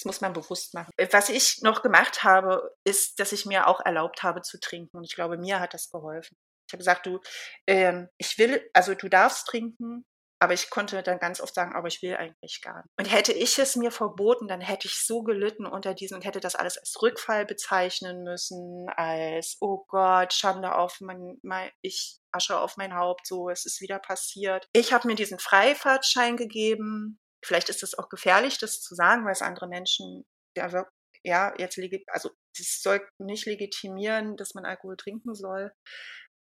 [0.01, 0.91] Das muss man bewusst machen.
[1.11, 4.97] Was ich noch gemacht habe, ist, dass ich mir auch erlaubt habe zu trinken.
[4.97, 6.35] Und ich glaube, mir hat das geholfen.
[6.67, 7.19] Ich habe gesagt, du,
[7.67, 10.03] ähm, ich will, also du darfst trinken,
[10.39, 12.89] aber ich konnte dann ganz oft sagen, aber ich will eigentlich gar nicht.
[12.97, 16.39] Und hätte ich es mir verboten, dann hätte ich so gelitten unter diesen und hätte
[16.39, 22.57] das alles als Rückfall bezeichnen müssen, als, oh Gott, Schande auf mein, mein ich Asche
[22.57, 24.67] auf mein Haupt, so, es ist wieder passiert.
[24.73, 27.19] Ich habe mir diesen Freifahrtschein gegeben.
[27.43, 30.25] Vielleicht ist es auch gefährlich, das zu sagen, weil es andere Menschen
[30.55, 30.85] ja,
[31.23, 35.71] ja jetzt also das soll nicht legitimieren, dass man Alkohol trinken soll.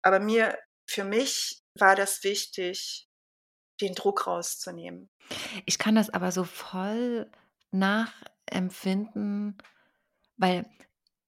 [0.02, 3.08] Aber mir für mich war das wichtig,
[3.80, 5.10] den Druck rauszunehmen.
[5.66, 7.30] Ich kann das aber so voll
[7.70, 9.58] nachempfinden,
[10.36, 10.66] weil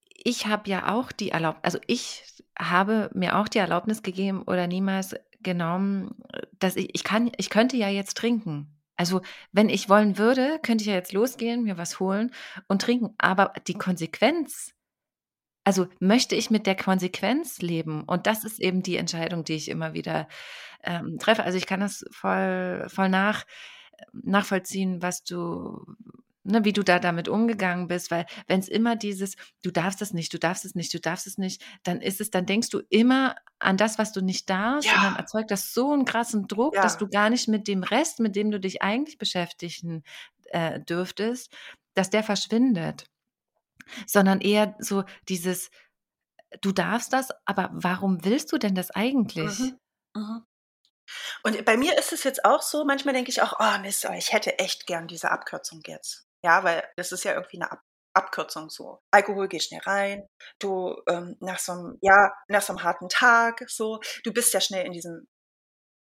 [0.09, 2.25] ich habe ja auch die Erlaubnis, also ich
[2.59, 6.23] habe mir auch die Erlaubnis gegeben oder niemals genommen,
[6.59, 8.80] dass ich, ich kann, ich könnte ja jetzt trinken.
[9.01, 12.35] Also wenn ich wollen würde, könnte ich ja jetzt losgehen, mir was holen
[12.69, 13.15] und trinken.
[13.17, 14.75] Aber die Konsequenz,
[15.65, 18.05] also möchte ich mit der Konsequenz leben?
[18.05, 20.29] Und das ist eben die Entscheidung, die ich immer wieder
[20.85, 21.45] ähm, treffe.
[21.45, 23.47] Also ich kann das voll, voll nach,
[24.13, 25.83] nachvollziehen, was du,
[26.45, 30.13] ne, wie du da damit umgegangen bist, weil wenn es immer dieses, du darfst es
[30.13, 32.81] nicht, du darfst es nicht, du darfst es nicht, dann ist es, dann denkst du
[32.89, 34.97] immer an das, was du nicht darfst Ja.
[34.97, 36.99] und dann erzeugt das so einen krassen Druck, dass Ja.
[36.99, 40.03] du gar nicht mit dem Rest, mit dem du dich eigentlich beschäftigen
[40.47, 41.53] äh, dürftest,
[41.95, 43.07] dass der verschwindet,
[44.07, 45.71] sondern eher so dieses,
[46.63, 49.59] du darfst das, aber warum willst du denn das eigentlich?
[49.59, 49.79] Mhm.
[50.17, 50.45] Mhm.
[51.43, 54.33] Und bei mir ist es jetzt auch so, manchmal denke ich auch, oh Mist, ich
[54.33, 56.27] hätte echt gern diese Abkürzung jetzt.
[56.45, 57.81] Ja, weil das ist ja irgendwie eine Ab
[58.13, 58.99] Abkürzung so.
[59.13, 60.27] Alkohol geht schnell rein,
[60.59, 64.61] du ähm, nach so einem, ja, nach so einem harten Tag, so, du bist ja
[64.61, 65.29] schnell in diesem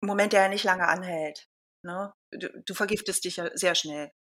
[0.02, 1.48] Moment, der ja nicht lange anhält.
[1.86, 2.14] Ne?
[2.32, 4.12] Du, du vergiftest dich ja sehr schnell.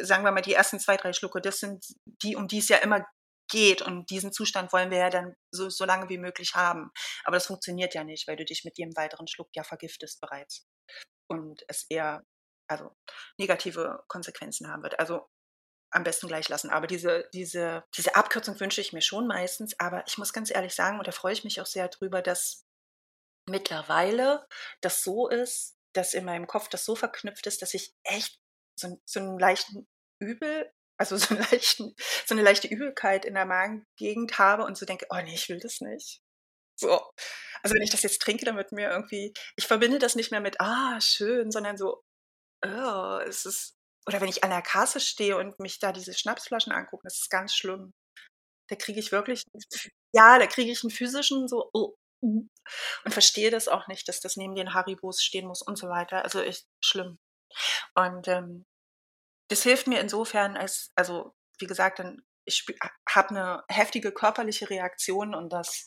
[0.00, 1.84] Sagen wir mal, die ersten zwei, drei Schlucke, das sind
[2.22, 3.06] die, um die es ja immer
[3.50, 3.82] geht.
[3.82, 6.90] Und diesen Zustand wollen wir ja dann so, so lange wie möglich haben.
[7.24, 10.66] Aber das funktioniert ja nicht, weil du dich mit jedem weiteren Schluck ja vergiftest bereits.
[11.30, 12.22] Und es eher,
[12.68, 12.94] also
[13.38, 14.98] negative Konsequenzen haben wird.
[14.98, 15.26] Also
[15.92, 16.70] am besten gleich lassen.
[16.70, 19.78] Aber diese, diese, diese Abkürzung wünsche ich mir schon meistens.
[19.78, 22.64] Aber ich muss ganz ehrlich sagen, und da freue ich mich auch sehr drüber, dass
[23.46, 24.46] mittlerweile
[24.80, 28.40] das so ist, dass in meinem Kopf das so verknüpft ist, dass ich echt
[28.78, 29.86] so, so einen leichten
[30.18, 31.94] Übel, also so, einen leichten,
[32.26, 35.60] so eine leichte Übelkeit in der Magengegend habe und so denke, oh nee, ich will
[35.60, 36.22] das nicht.
[36.76, 37.12] So.
[37.62, 40.40] Also wenn ich das jetzt trinke, dann wird mir irgendwie, ich verbinde das nicht mehr
[40.40, 42.02] mit, ah, schön, sondern so,
[42.64, 43.76] oh, es ist,
[44.06, 47.30] oder wenn ich an der Kasse stehe und mich da diese Schnapsflaschen angucke, das ist
[47.30, 47.92] ganz schlimm.
[48.68, 49.44] Da kriege ich wirklich,
[50.14, 52.46] ja, da kriege ich einen physischen so, oh, uh,
[53.04, 56.22] und verstehe das auch nicht, dass das neben den Haribos stehen muss und so weiter.
[56.22, 57.18] Also echt schlimm.
[57.94, 58.64] Und ähm,
[59.48, 62.66] das hilft mir insofern, als, also wie gesagt, dann ich
[63.08, 65.84] habe eine heftige körperliche Reaktion und das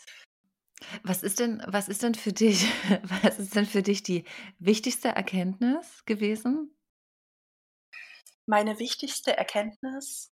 [1.03, 2.68] Was ist denn, was ist denn für dich,
[3.24, 4.26] was ist denn für dich die
[4.59, 6.75] wichtigste Erkenntnis gewesen?
[8.48, 10.32] Meine wichtigste Erkenntnis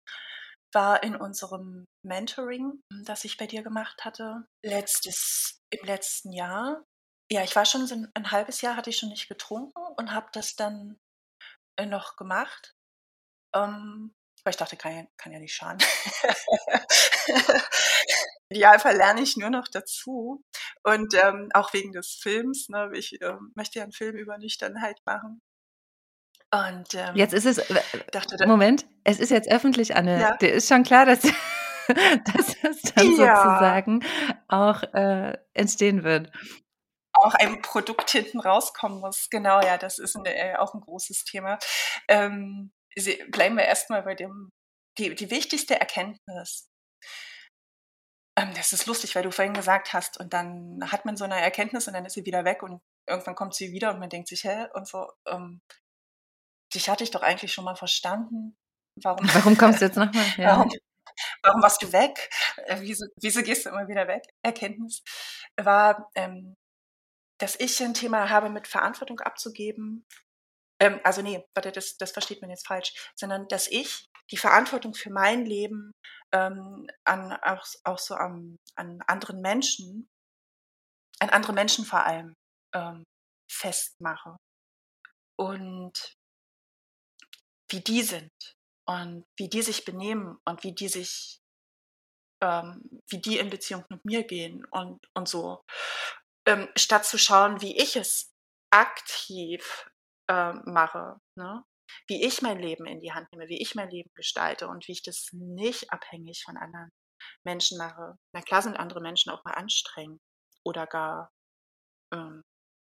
[0.72, 6.84] war in unserem Mentoring, das ich bei dir gemacht hatte, letztes, im letzten Jahr.
[7.30, 10.12] Ja, ich war schon so ein, ein halbes Jahr, hatte ich schon nicht getrunken und
[10.12, 10.98] habe das dann
[11.78, 12.74] äh, noch gemacht.
[13.54, 14.12] Ähm,
[14.44, 15.78] weil ich dachte, kann ja, kann ja nicht schaden.
[18.50, 20.42] Idealfall lerne ich nur noch dazu.
[20.82, 22.68] Und ähm, auch wegen des Films.
[22.68, 25.40] Ne, ich ähm, möchte ja einen Film über Nüchternheit machen.
[26.50, 27.80] Und ähm, Jetzt ist es, äh,
[28.12, 30.20] dachte Moment, es ist jetzt öffentlich, Anne.
[30.20, 30.36] Ja.
[30.38, 31.20] Dir ist schon klar, dass,
[31.88, 33.36] dass es dann Ja.
[33.36, 34.04] sozusagen
[34.48, 36.30] auch äh, entstehen wird.
[37.12, 39.28] auch ein Produkt hinten rauskommen muss.
[39.30, 41.58] Genau, ja, das ist ein, äh, auch ein großes Thema.
[42.08, 42.72] Ähm,
[43.30, 44.50] bleiben wir erstmal bei dem,
[44.98, 46.68] die, die wichtigste Erkenntnis.
[48.38, 51.40] Ähm, das ist lustig, weil du vorhin gesagt hast, und dann hat man so eine
[51.40, 54.28] Erkenntnis und dann ist sie wieder weg und irgendwann kommt sie wieder und man denkt
[54.28, 55.60] sich, hä, und so, ähm,
[56.74, 58.56] dich hatte ich doch eigentlich schon mal verstanden.
[59.02, 60.24] Warum, Warum kommst du jetzt nochmal?
[60.36, 60.56] Ja.
[60.56, 60.70] Warum,
[61.42, 62.30] warum warst du weg?
[62.66, 64.22] Äh, Wieso, wieso gehst du immer wieder weg?
[64.42, 65.02] Erkenntnis
[65.56, 66.56] war, ähm,
[67.38, 70.04] dass ich ein Thema habe, mit Verantwortung abzugeben.
[70.80, 74.94] Ähm, also nee, warte, das, das versteht man jetzt falsch, sondern dass ich die Verantwortung
[74.94, 75.92] für mein Leben
[76.32, 80.08] ähm, an, auch, auch so an, an anderen Menschen,
[81.20, 82.34] an andere Menschen vor allem
[82.74, 83.04] ähm,
[83.50, 84.36] festmache.
[85.36, 86.17] Und
[87.70, 88.32] wie die sind
[88.86, 91.40] und wie die sich benehmen und wie die sich,
[92.42, 95.64] ähm, wie die in Beziehung mit mir gehen und, und so.
[96.46, 98.32] Ähm, statt zu schauen, wie ich es
[98.70, 99.90] aktiv
[100.28, 101.64] ähm, mache, ne?
[102.06, 104.92] wie ich mein Leben in die Hand nehme, wie ich mein Leben gestalte und wie
[104.92, 106.90] ich das nicht abhängig von anderen
[107.44, 108.18] Menschen mache.
[108.32, 110.20] Na klar sind andere Menschen auch mal anstrengend
[110.64, 111.30] oder gar
[112.12, 112.42] ähm,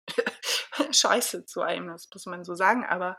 [0.94, 2.86] scheiße zu einem, das muss man so sagen.
[2.86, 3.18] Aber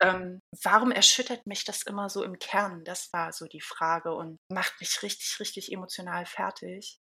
[0.00, 2.84] ähm, warum erschüttert mich das immer so im Kern?
[2.84, 6.98] Das war so die Frage und macht mich richtig, richtig emotional fertig.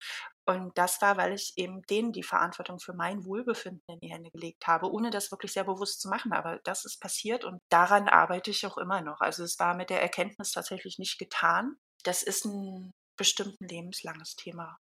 [0.48, 4.30] Und das war, weil ich eben denen die Verantwortung für mein Wohlbefinden in die Hände
[4.30, 6.32] gelegt habe, ohne das wirklich sehr bewusst zu machen.
[6.32, 9.20] Aber das ist passiert und daran arbeite ich auch immer noch.
[9.20, 11.76] Also es war mit der Erkenntnis tatsächlich nicht getan.
[12.04, 14.78] Das ist ein bestimmt lebenslanges Thema.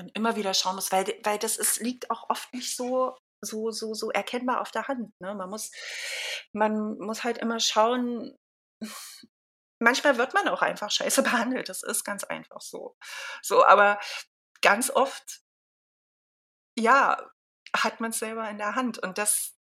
[0.00, 3.70] Und immer wieder schauen muss, weil, weil das ist, liegt auch oft nicht so so,
[3.70, 5.12] so, so erkennbar auf der Hand.
[5.20, 5.34] Ne?
[5.34, 5.70] Man muss,
[6.52, 8.36] man muss halt immer schauen,
[9.78, 11.68] manchmal wird man auch einfach scheiße behandelt.
[11.68, 12.96] Das ist ganz einfach so.
[13.42, 13.98] So, aber
[14.62, 15.40] ganz oft,
[16.78, 17.30] ja,
[17.76, 18.98] hat man es selber in der Hand.
[18.98, 19.56] Und das,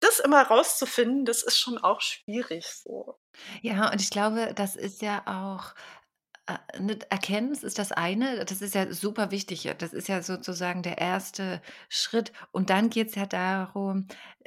[0.00, 3.18] das immer rauszufinden, das ist schon auch schwierig so.
[3.62, 5.74] Ja, und ich glaube, das ist ja auch
[6.46, 9.68] äh, ne, Erkenntnis ist das eine, das ist ja super wichtig.
[9.78, 12.32] Das ist ja sozusagen der erste Schritt.
[12.52, 14.06] Und dann geht es ja darum,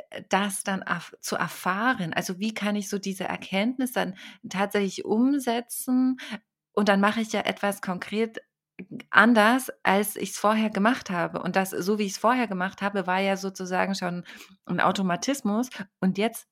[0.09, 0.83] äh, das dann
[1.19, 2.13] zu erfahren.
[2.13, 4.15] Also wie kann ich so diese Erkenntnis dann
[4.49, 6.17] tatsächlich umsetzen?
[6.73, 8.39] Und dann mache ich ja etwas konkret
[9.09, 11.41] anders, als ich es vorher gemacht habe.
[11.41, 14.23] Und das, so wie ich es vorher gemacht habe, war ja sozusagen schon
[14.65, 15.69] ein Automatismus.
[15.99, 16.47] Und jetzt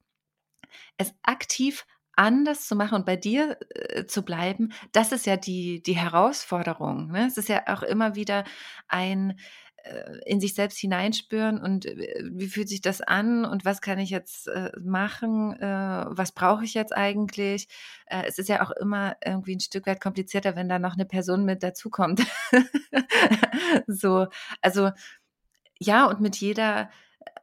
[0.97, 1.85] es aktiv
[2.17, 7.11] anders zu machen und bei dir äh, zu bleiben, das ist ja die, die Herausforderung.
[7.11, 7.27] Ne?
[7.27, 8.43] Es ist ja auch immer wieder
[8.87, 9.39] ein
[9.83, 13.99] äh, in sich selbst hineinspüren und äh, wie fühlt sich das an und was kann
[13.99, 17.67] ich jetzt äh, machen, äh, was brauche ich jetzt eigentlich.
[18.07, 21.05] Äh, es ist ja auch immer irgendwie ein Stück weit komplizierter, wenn da noch eine
[21.05, 22.25] Person mit dazukommt.
[23.87, 24.27] so,
[24.61, 24.91] also
[25.79, 26.89] ja, und mit jeder,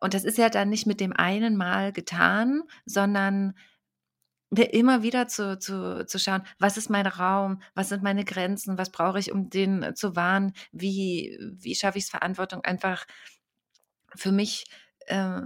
[0.00, 3.54] und das ist ja dann nicht mit dem einen Mal getan, sondern
[4.62, 8.90] immer wieder zu, zu, zu schauen, was ist mein Raum, was sind meine Grenzen, was
[8.90, 13.04] brauche ich, um den zu wahren, wie, wie schaffe ich es, Verantwortung einfach
[14.14, 14.64] für mich
[15.06, 15.40] äh,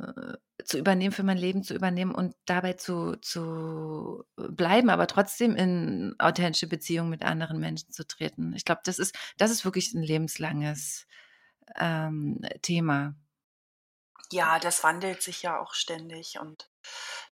[0.64, 6.14] zu übernehmen, für mein Leben zu übernehmen und dabei zu, zu bleiben, aber trotzdem in
[6.18, 8.52] authentische Beziehungen mit anderen Menschen zu treten.
[8.54, 11.06] Ich glaube, das ist, das ist wirklich ein lebenslanges
[11.76, 13.14] ähm, Thema.
[14.30, 16.67] Ja, das wandelt sich ja auch ständig und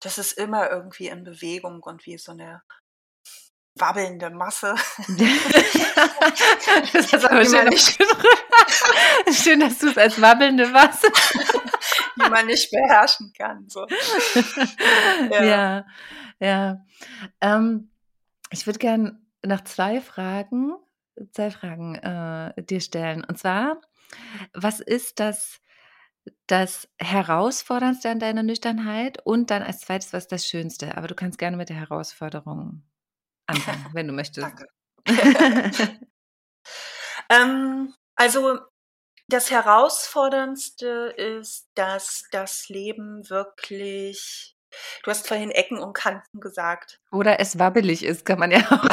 [0.01, 2.61] das ist immer irgendwie in Bewegung und wie so eine
[3.75, 4.75] wabbelnde Masse.
[6.93, 7.97] das ist aber schön, nicht
[9.43, 11.07] schön, dass du es als wabbelnde Masse,
[12.15, 13.67] die man nicht beherrschen kann.
[13.67, 13.85] So.
[15.29, 15.85] Ja, ja.
[16.39, 16.85] ja.
[17.41, 17.91] Ähm,
[18.51, 20.73] ich würde gerne noch zwei Fragen,
[21.31, 23.23] zwei Fragen äh, dir stellen.
[23.23, 23.81] Und zwar,
[24.53, 25.59] was ist das
[26.47, 30.97] das Herausforderndste an deiner Nüchternheit und dann als zweites, was das Schönste?
[30.97, 32.83] Aber du kannst gerne mit der Herausforderung
[33.47, 34.47] anfangen, wenn du möchtest.
[34.47, 34.67] Danke.
[37.29, 38.59] ähm, also
[39.27, 44.55] das Herausforderndste ist, dass das Leben wirklich
[45.03, 46.99] Du hast vorhin Ecken und Kanten gesagt.
[47.11, 48.83] Oder es wabbelig ist, kann man ja auch.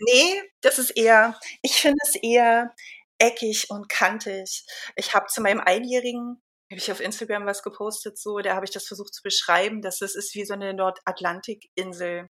[0.00, 2.74] nee, das ist eher, ich finde es eher,
[3.22, 4.64] eckig und kantig.
[4.96, 8.70] Ich habe zu meinem Einjährigen, habe ich auf Instagram was gepostet, so, da habe ich
[8.70, 12.28] das versucht zu beschreiben, dass es ist wie so eine Nordatlantikinsel.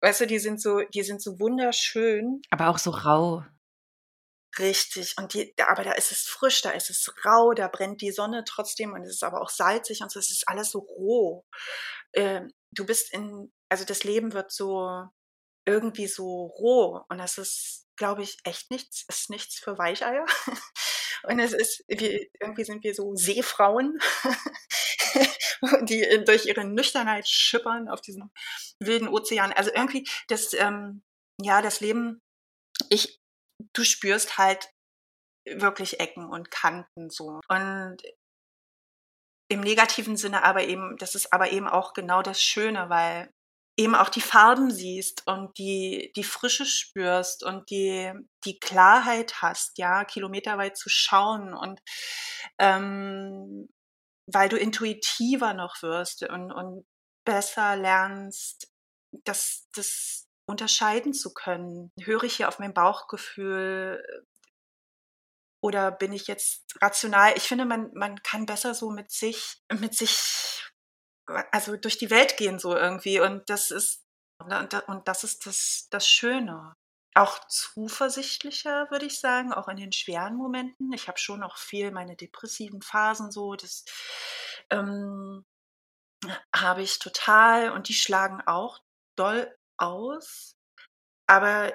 [0.00, 2.40] Weißt du, die sind so, die sind so wunderschön.
[2.50, 3.44] Aber auch so rau.
[4.58, 5.14] Richtig.
[5.18, 8.44] Und die, aber da ist es frisch, da ist es rau, da brennt die Sonne
[8.44, 11.44] trotzdem und es ist aber auch salzig und so, es ist alles so roh.
[12.14, 15.04] Ähm, du bist in, also das Leben wird so
[15.64, 20.26] irgendwie so roh und das ist glaube ich, echt nichts, ist nichts für Weicheier.
[21.24, 23.98] Und es ist, wir, irgendwie sind wir so Seefrauen,
[25.82, 28.30] die durch ihre Nüchternheit schippern auf diesem
[28.80, 29.52] wilden Ozean.
[29.52, 31.02] Also irgendwie das, ähm,
[31.40, 32.20] ja, das Leben,
[32.88, 33.20] ich,
[33.72, 34.68] du spürst halt
[35.44, 37.40] wirklich Ecken und Kanten so.
[37.48, 37.98] Und
[39.48, 43.32] im negativen Sinne aber eben, das ist aber eben auch genau das Schöne, weil
[43.76, 48.12] eben auch die Farben siehst und die, die Frische spürst und die,
[48.44, 51.80] die Klarheit hast, ja, kilometerweit zu schauen und
[52.58, 53.68] ähm,
[54.26, 56.86] weil du intuitiver noch wirst und, und
[57.24, 58.70] besser lernst,
[59.24, 61.92] das, das unterscheiden zu können.
[62.00, 64.02] Höre ich hier auf mein Bauchgefühl
[65.62, 67.34] oder bin ich jetzt rational?
[67.36, 70.61] Ich finde, man, man kann besser so mit sich, mit sich
[71.50, 73.20] also durch die Welt gehen so irgendwie.
[73.20, 74.04] Und das ist,
[74.38, 76.74] und das ist das, das Schöne.
[77.14, 80.92] Auch zuversichtlicher, würde ich sagen, auch in den schweren Momenten.
[80.92, 83.84] Ich habe schon noch viel meine depressiven Phasen so, das
[84.70, 85.44] ähm,
[86.54, 88.80] habe ich total und die schlagen auch
[89.16, 90.56] doll aus.
[91.26, 91.72] Aber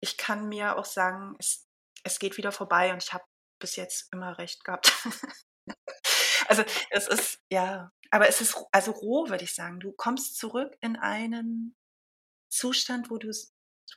[0.00, 1.66] ich kann mir auch sagen, es,
[2.02, 3.24] es geht wieder vorbei und ich habe
[3.58, 4.92] bis jetzt immer recht gehabt.
[6.48, 9.80] also es ist, ja, aber es ist also roh, würde ich sagen.
[9.80, 11.76] Du kommst zurück in einen
[12.48, 13.32] Zustand, wo du,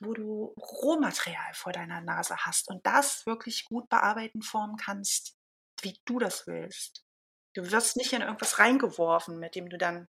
[0.00, 5.36] wo du Rohmaterial vor deiner Nase hast und das wirklich gut bearbeiten, formen kannst,
[5.82, 7.04] wie du das willst.
[7.54, 10.08] Du wirst nicht in irgendwas reingeworfen, mit dem du dann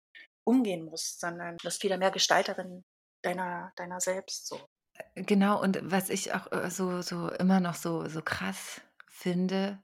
[0.45, 2.85] umgehen musst, sondern du wirst wieder mehr Gestalterin
[3.23, 4.61] deiner, deiner selbst so.
[5.17, 9.83] Genau, und was ich auch äh, so, so immer noch so, so krass finde,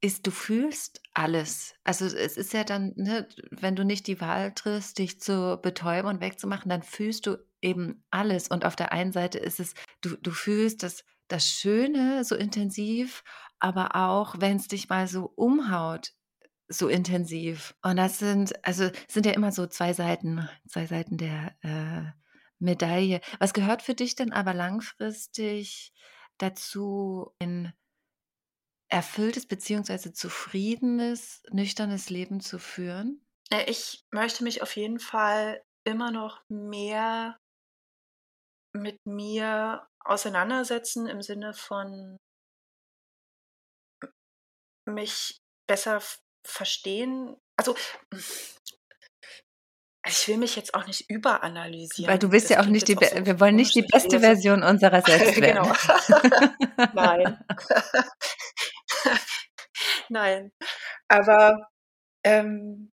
[0.00, 1.74] ist, du fühlst alles.
[1.84, 6.08] Also es ist ja dann, ne, wenn du nicht die Wahl triffst, dich zu betäuben
[6.08, 8.48] und wegzumachen, dann fühlst du eben alles.
[8.48, 13.24] Und auf der einen Seite ist es, du, du fühlst das, das Schöne so intensiv,
[13.58, 16.12] aber auch, wenn es dich mal so umhaut,
[16.68, 17.74] so intensiv.
[17.82, 22.12] Und das sind, also sind ja immer so zwei Seiten, zwei Seiten der äh,
[22.58, 23.20] Medaille.
[23.38, 25.92] Was gehört für dich denn aber langfristig
[26.38, 27.72] dazu, ein
[28.88, 33.24] erfülltes beziehungsweise zufriedenes, nüchternes Leben zu führen?
[33.50, 37.36] Äh, Ich möchte mich auf jeden Fall immer noch mehr
[38.74, 42.16] mit mir auseinandersetzen im Sinne von
[44.88, 46.00] mich besser
[46.46, 47.36] verstehen.
[47.58, 47.74] Also,
[50.06, 52.18] ich will mich jetzt auch nicht Weil überanalysieren.
[52.20, 54.62] du bist Das ja auch nicht die, auch so wir wollen nicht die beste Version
[54.62, 55.64] unserer selbst genau.
[55.64, 55.76] werden.
[56.94, 57.44] Nein.
[60.08, 60.52] Nein.
[61.08, 61.68] Aber
[62.24, 62.92] ähm,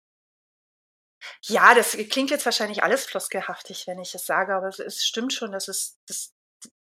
[1.42, 5.32] ja, das klingt jetzt wahrscheinlich alles floskelhaftig, wenn ich es sage, aber es, es stimmt
[5.32, 6.32] schon, dass es dass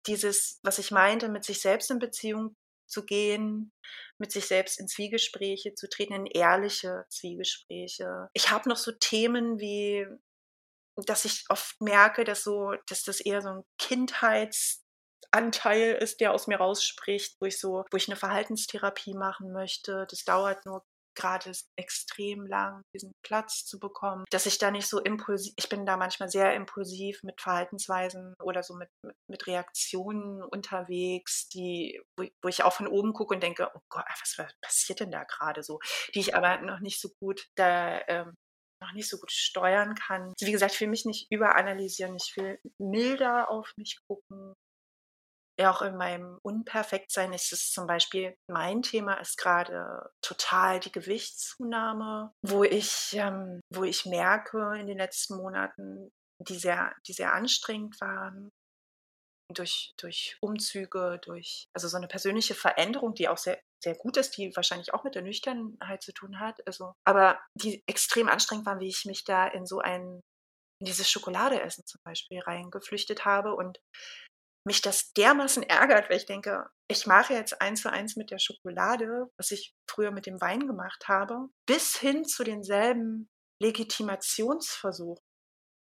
[0.06, 2.56] dieses, was ich meinte, mit sich selbst in Beziehung
[2.86, 3.72] zu gehen,
[4.18, 8.28] mit sich selbst in Zwiegespräche zu treten, in ehrliche Zwiegespräche.
[8.32, 10.06] Ich habe noch so Themen wie,
[11.06, 13.64] dass ich oft merke, dass so, dass das eher so ein
[15.32, 20.06] Kindheitsanteil ist, der aus mir rausspricht, wo ich so, wo ich eine Verhaltenstherapie machen möchte.
[20.10, 20.84] Das dauert nur
[21.16, 25.84] gerade extrem lang, diesen Platz zu bekommen, dass ich da nicht so impulsiv, ich bin
[25.84, 32.24] da manchmal sehr impulsiv mit Verhaltensweisen oder so mit, mit, mit Reaktionen unterwegs, die, wo,
[32.42, 35.24] wo ich auch von oben gucke und denke, oh Gott, was, was passiert denn da
[35.24, 35.80] gerade so,
[36.14, 38.34] die ich aber noch nicht so gut da ähm,
[38.82, 40.32] noch nicht so gut steuern kann.
[40.40, 44.54] Wie gesagt, ich will mich nicht überanalysieren, ich will milder auf mich gucken.
[45.60, 50.90] Ja, auch in meinem Unperfektsein ist es zum Beispiel, mein Thema ist gerade total die
[50.90, 56.08] Gewichtszunahme, wo ich, ähm, wo ich merke in den letzten Monaten,
[56.38, 58.48] die sehr, die sehr anstrengend waren,
[59.52, 64.38] durch, durch Umzüge, durch, also so eine persönliche Veränderung, die auch sehr, sehr gut ist,
[64.38, 66.66] die wahrscheinlich auch mit der Nüchternheit zu tun hat.
[66.66, 70.22] Also, aber die extrem anstrengend waren, wie ich mich da in so ein,
[70.80, 73.78] in dieses Schokoladeessen zum Beispiel reingeflüchtet habe und
[74.64, 78.38] mich das dermaßen ärgert, weil ich denke, ich mache jetzt eins zu eins mit der
[78.38, 83.30] Schokolade, was ich früher mit dem Wein gemacht habe, bis hin zu denselben
[83.62, 85.24] Legitimationsversuchen,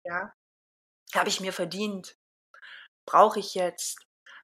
[0.04, 0.32] ja,
[1.14, 2.16] habe ich mir verdient,
[3.06, 3.98] brauche ich jetzt,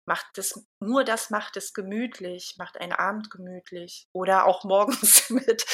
[0.06, 5.64] macht es, nur das macht es gemütlich, macht einen Abend gemütlich oder auch morgens mit,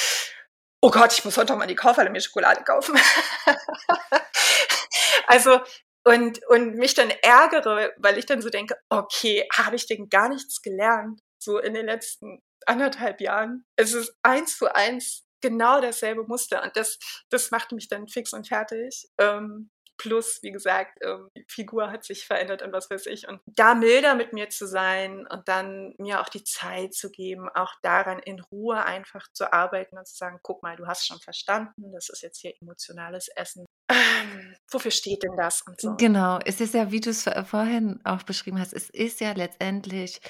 [0.83, 2.99] oh Gott, ich muss heute mal in die Kaufhalle mir Schokolade kaufen.
[5.27, 5.61] also
[6.07, 10.29] und, und mich dann ärgere, weil ich dann so denke, okay, habe ich denn gar
[10.29, 13.65] nichts gelernt, so in den letzten anderthalb Jahren?
[13.75, 16.99] Es ist eins zu eins genau dasselbe Muster und das,
[17.29, 19.09] das macht mich dann fix und fertig.
[19.19, 23.27] Ähm, plus, wie gesagt, ähm, die Figur hat sich verändert und was weiß ich.
[23.27, 27.49] Und da milder mit mir zu sein und dann mir auch die Zeit zu geben,
[27.49, 31.19] auch daran in Ruhe einfach zu arbeiten und zu sagen, guck mal, du hast schon
[31.19, 33.67] verstanden, das ist jetzt hier emotionales Essen.
[33.89, 35.97] Ähm, wofür steht denn das und so?
[35.97, 40.21] Genau, es ist ja, wie du es vorhin auch beschrieben hast, es ist ja letztendlich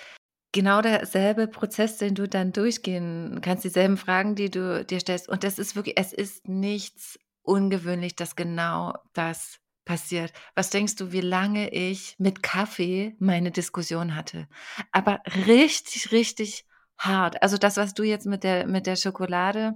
[0.53, 5.29] genau derselbe Prozess, den du dann durchgehen kannst, dieselben Fragen, die du dir stellst.
[5.29, 10.33] Und das ist wirklich, es ist nichts ungewöhnlich, dass genau das passiert.
[10.55, 14.49] Was denkst du, wie lange ich mit Kaffee meine Diskussion hatte?
[14.93, 16.67] Aber richtig, richtig
[16.99, 17.43] hart.
[17.43, 19.75] Also das, was du jetzt mit der, mit der Schokolade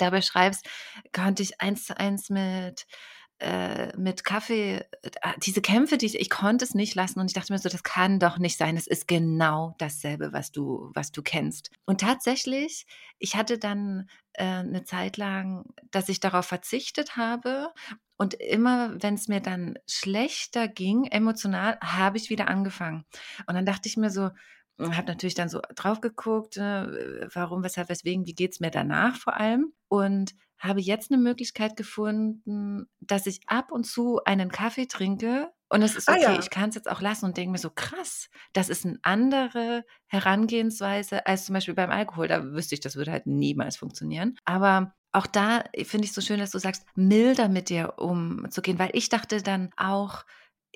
[0.00, 0.66] da beschreibst,
[1.12, 2.86] konnte ich eins zu eins mit,
[3.40, 7.32] äh, mit Kaffee, äh, diese Kämpfe, die ich, ich konnte es nicht lassen und ich
[7.32, 8.76] dachte mir so, das kann doch nicht sein.
[8.76, 11.70] Es ist genau dasselbe, was du, was du kennst.
[11.84, 12.86] Und tatsächlich,
[13.18, 17.72] ich hatte dann äh, eine Zeit lang, dass ich darauf verzichtet habe
[18.16, 23.04] und immer, wenn es mir dann schlechter ging, emotional, habe ich wieder angefangen.
[23.46, 24.30] Und dann dachte ich mir so,
[24.78, 29.34] habe natürlich dann so drauf geguckt, äh, warum, weshalb, weswegen, wie geht's mir danach vor
[29.34, 35.50] allem und habe jetzt eine Möglichkeit gefunden, dass ich ab und zu einen Kaffee trinke
[35.68, 36.38] und es ist Ah okay, ja.
[36.38, 39.84] ich kann es jetzt auch lassen und denke mir so, krass, das ist eine andere
[40.06, 42.28] Herangehensweise als zum Beispiel beim Alkohol.
[42.28, 44.36] Da wüsste ich, das würde halt niemals funktionieren.
[44.44, 48.78] Aber auch da finde ich es so schön, dass du sagst, milder mit dir umzugehen,
[48.78, 50.24] weil ich dachte dann auch,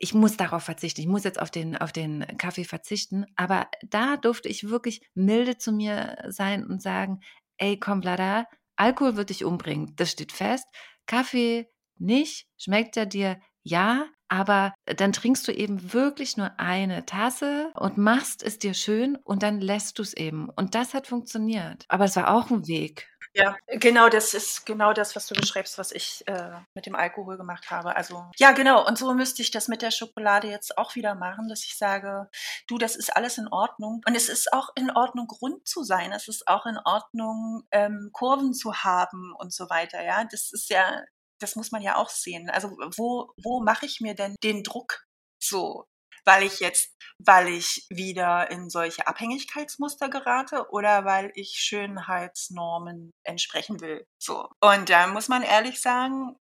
[0.01, 3.27] ich muss darauf verzichten, ich muss jetzt auf den, auf den Kaffee verzichten.
[3.37, 7.21] Aber da durfte ich wirklich milde zu mir sein und sagen,
[7.59, 8.47] ey, komm, Vlada,
[8.77, 9.95] Alkohol wird dich umbringen.
[9.97, 10.67] Das steht fest.
[11.07, 11.69] Kaffee
[11.99, 12.47] nicht.
[12.57, 13.41] Schmeckt er dir?
[13.63, 14.07] Ja.
[14.31, 19.43] aber dann trinkst du eben wirklich nur eine Tasse und machst es dir schön und
[19.43, 20.51] dann lässt du es eben.
[20.51, 21.85] Und das hat funktioniert.
[21.89, 23.09] Aber es war auch ein Weg.
[23.35, 27.37] Ja, genau, das ist genau das, was du beschreibst, was ich äh, mit dem Alkohol
[27.37, 27.95] gemacht habe.
[27.95, 28.87] Also ja, genau.
[28.87, 32.29] Und so müsste ich das mit der Schokolade jetzt auch wieder machen, dass ich sage,
[32.67, 34.01] du, das ist alles in Ordnung.
[34.07, 36.13] Und es ist auch in Ordnung, rund zu sein.
[36.13, 40.03] Es ist auch in Ordnung, ähm, Kurven zu haben und so weiter.
[40.03, 41.03] Ja, das ist ja,
[41.39, 42.51] das muss man ja auch sehen.
[42.51, 45.05] Also wo, wo mache ich mir denn den Druck
[45.39, 45.87] so?
[46.29, 53.81] Weil ich jetzt, weil ich wieder in solche Abhängigkeitsmuster gerate oder weil ich Schönheitsnormen entsprechen
[53.81, 54.07] will.
[54.19, 54.47] So.
[54.61, 56.37] Und da muss man ehrlich sagen,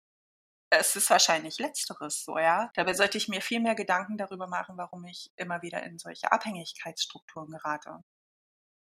[0.70, 2.72] es ist wahrscheinlich letzteres so, ja.
[2.76, 6.32] Dabei sollte ich mir viel mehr Gedanken darüber machen, warum ich immer wieder in solche
[6.32, 8.00] Abhängigkeitsstrukturen gerate.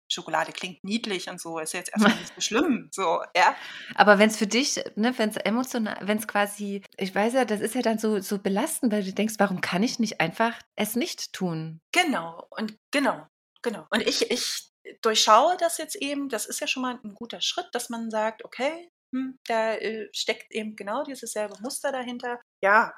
[0.08, 3.56] Schokolade klingt niedlich und so, ist jetzt erstmal nicht so schlimm, so, ja.
[3.94, 7.44] Aber wenn es für dich, ne, wenn es emotional, wenn es quasi, ich weiß ja,
[7.44, 10.54] das ist ja dann so, so belastend, weil du denkst, warum kann ich nicht einfach
[10.76, 11.80] es nicht tun?
[11.92, 13.26] Genau, und genau,
[13.62, 13.86] genau.
[13.90, 14.70] Und ich, ich
[15.02, 18.44] durchschaue das jetzt eben, das ist ja schon mal ein guter Schritt, dass man sagt,
[18.44, 22.40] okay, hm, da äh, steckt eben genau dieses selbe Muster dahinter.
[22.62, 22.92] Ja,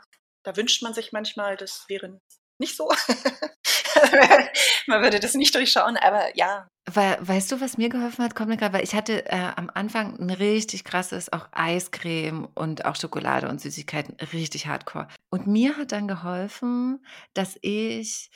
[0.44, 2.20] da wünscht man sich manchmal, das wäre
[2.58, 2.88] nicht so.
[4.86, 6.68] man würde das nicht durchschauen, aber ja.
[6.94, 8.34] Weil, weißt du, was mir geholfen hat?
[8.34, 13.48] Gerade, weil ich hatte äh, am Anfang ein richtig krasses, auch Eiscreme und auch Schokolade
[13.48, 15.08] und Süßigkeiten, richtig hardcore.
[15.28, 18.30] Und mir hat dann geholfen, dass ich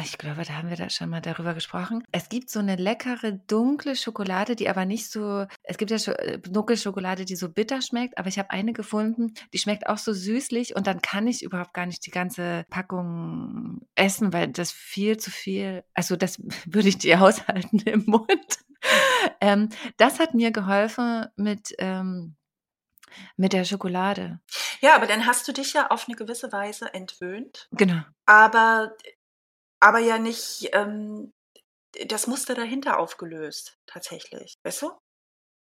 [0.00, 2.04] ich glaube, da haben wir da schon mal darüber gesprochen.
[2.12, 5.46] Es gibt so eine leckere dunkle Schokolade, die aber nicht so.
[5.62, 9.34] Es gibt ja äh, dunkle Schokolade, die so bitter schmeckt, aber ich habe eine gefunden,
[9.52, 13.80] die schmeckt auch so süßlich und dann kann ich überhaupt gar nicht die ganze Packung
[13.94, 15.84] essen, weil das viel zu viel.
[15.94, 18.58] Also das würde ich dir aushalten im Mund.
[19.40, 21.74] ähm, das hat mir geholfen mit.
[21.78, 22.34] Ähm,
[23.36, 24.38] mit der Schokolade.
[24.80, 27.66] Ja, aber dann hast du dich ja auf eine gewisse Weise entwöhnt.
[27.72, 28.02] Genau.
[28.26, 28.92] Aber
[29.80, 31.32] aber ja nicht ähm,
[32.06, 34.54] das Muster dahinter aufgelöst, tatsächlich.
[34.64, 34.90] Weißt du?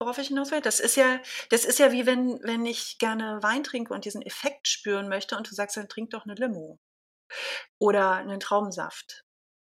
[0.01, 0.63] Worauf ich hinaus will?
[0.63, 4.23] Das ist ja, das ist ja wie wenn, wenn ich gerne Wein trinke und diesen
[4.23, 6.79] Effekt spüren möchte und du sagst, dann trink doch eine Limo.
[7.79, 9.25] Oder einen Traubensaft.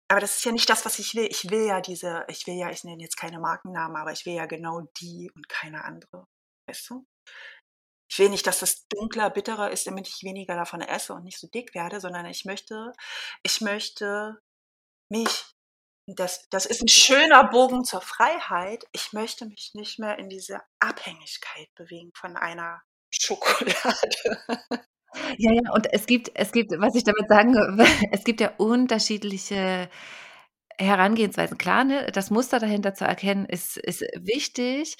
[0.09, 1.27] Aber das ist ja nicht das, was ich will.
[1.29, 4.33] Ich will ja diese, ich will ja, ich nenne jetzt keine Markennamen, aber ich will
[4.33, 6.25] ja genau die und keine andere.
[6.67, 7.05] Weißt du?
[8.09, 11.39] Ich will nicht, dass das dunkler, bitterer ist, damit ich weniger davon esse und nicht
[11.39, 12.93] so dick werde, sondern ich möchte,
[13.43, 14.39] ich möchte
[15.09, 15.45] mich,
[16.07, 18.85] das, das ist ein schöner Bogen zur Freiheit.
[18.91, 22.81] Ich möchte mich nicht mehr in diese Abhängigkeit bewegen von einer
[23.11, 23.73] Schokolade.
[25.37, 27.55] Ja, ja, und es gibt, es gibt, was ich damit sagen,
[28.11, 29.89] es gibt ja unterschiedliche
[30.77, 31.57] Herangehensweisen.
[31.57, 34.97] Klar, ne, das Muster dahinter zu erkennen, ist, ist wichtig.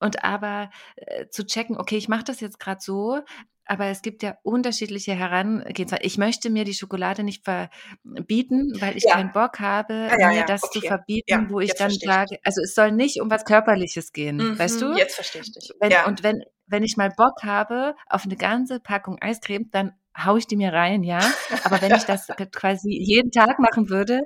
[0.00, 3.20] Und aber äh, zu checken, okay, ich mache das jetzt gerade so,
[3.66, 6.06] aber es gibt ja unterschiedliche Herangehensweisen.
[6.06, 9.14] Ich möchte mir die Schokolade nicht verbieten, weil ich ja.
[9.14, 10.80] keinen Bock habe, ja, ja, mir das okay.
[10.80, 14.58] zu verbieten, wo ich dann sage, also es soll nicht um was Körperliches gehen, mhm,
[14.58, 14.94] weißt du?
[14.96, 15.72] Jetzt verstehe ich dich.
[15.80, 19.92] Wenn, und wenn, wenn ich mal Bock habe auf eine ganze Packung Eiscreme, dann
[20.24, 21.20] haue ich die mir rein, ja.
[21.64, 24.22] Aber wenn ich das quasi jeden Tag machen würde,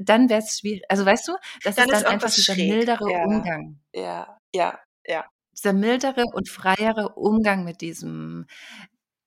[0.00, 0.82] dann wäre es schwierig.
[0.88, 1.32] Also weißt du,
[1.64, 2.70] das dann ist dann ist einfach dieser schräg.
[2.70, 3.24] mildere ja.
[3.24, 3.80] Umgang.
[3.94, 5.24] Ja, ja, ja.
[5.56, 8.46] Dieser mildere und freiere Umgang mit diesem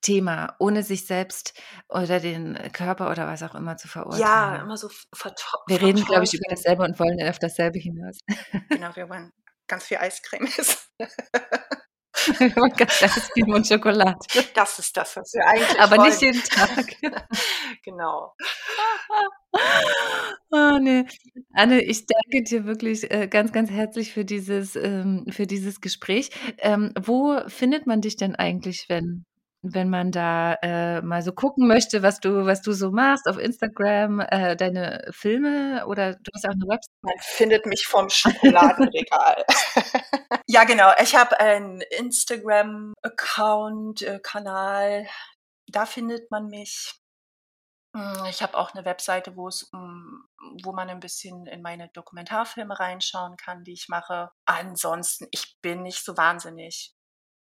[0.01, 4.21] Thema, ohne sich selbst oder den Körper oder was auch immer zu verurteilen.
[4.21, 5.63] Ja, immer so vertopft.
[5.67, 8.19] Wir reden, glaube ich, über dasselbe und wollen auf dasselbe hinaus.
[8.69, 9.31] Genau, wir wollen
[9.67, 10.77] ganz viel Eiscreme essen.
[12.16, 14.18] Eiscreme und Schokolade.
[14.53, 16.09] Das ist das, was wir eigentlich Aber wollen.
[16.09, 16.95] nicht jeden Tag.
[17.84, 18.34] genau.
[20.51, 21.05] Oh, nee.
[21.53, 26.30] Anne, ich danke dir wirklich äh, ganz, ganz herzlich für dieses, ähm, für dieses Gespräch.
[26.59, 29.26] Ähm, wo findet man dich denn eigentlich, wenn,
[29.74, 33.39] wenn man da äh, mal so gucken möchte, was du, was du so machst auf
[33.39, 36.93] Instagram, äh, deine Filme oder du hast auch eine Website?
[37.01, 39.43] Man findet mich vom Schokoladenregal.
[40.47, 40.91] ja, genau.
[41.01, 45.07] Ich habe einen Instagram-Account, äh, Kanal.
[45.68, 46.93] Da findet man mich.
[47.95, 50.26] Hm, ich habe auch eine Webseite, wo es, hm,
[50.63, 54.30] wo man ein bisschen in meine Dokumentarfilme reinschauen kann, die ich mache.
[54.45, 56.95] Ansonsten, ich bin nicht so wahnsinnig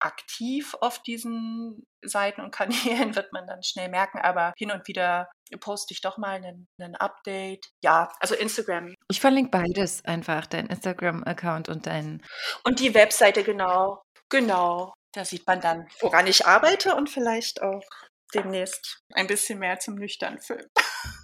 [0.00, 5.28] aktiv auf diesen Seiten und Kanälen, wird man dann schnell merken, aber hin und wieder
[5.60, 7.66] poste ich doch mal einen, einen Update.
[7.82, 8.94] Ja, also Instagram.
[9.10, 12.22] Ich verlinke beides einfach, dein Instagram-Account und dein.
[12.64, 14.02] Und die Webseite, genau.
[14.28, 14.94] Genau.
[15.12, 17.82] Da sieht man dann, woran ich arbeite und vielleicht auch
[18.32, 20.64] demnächst ein bisschen mehr zum nüchternen Film.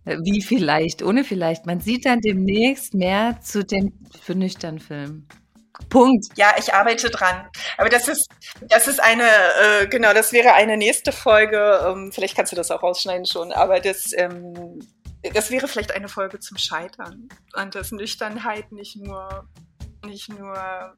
[0.04, 1.66] Wie vielleicht, ohne vielleicht.
[1.66, 5.28] Man sieht dann demnächst mehr zu dem für nüchternen Film.
[5.88, 6.26] Punkt.
[6.36, 7.48] Ja, ich arbeite dran.
[7.78, 8.28] Aber das ist,
[8.62, 11.80] das ist eine, äh, genau, das wäre eine nächste Folge.
[11.86, 14.80] Ähm, vielleicht kannst du das auch rausschneiden schon, aber das, ähm,
[15.34, 17.28] das wäre vielleicht eine Folge zum Scheitern.
[17.54, 19.48] Und dass Nüchternheit nicht nur,
[20.04, 20.96] nicht nur,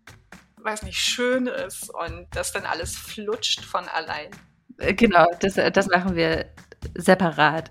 [0.56, 4.30] weiß nicht, schön ist und dass dann alles flutscht von allein.
[4.78, 6.46] Äh, genau, das, das machen wir
[6.94, 7.70] separat.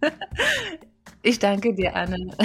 [1.24, 2.36] Ich danke dir, Anne.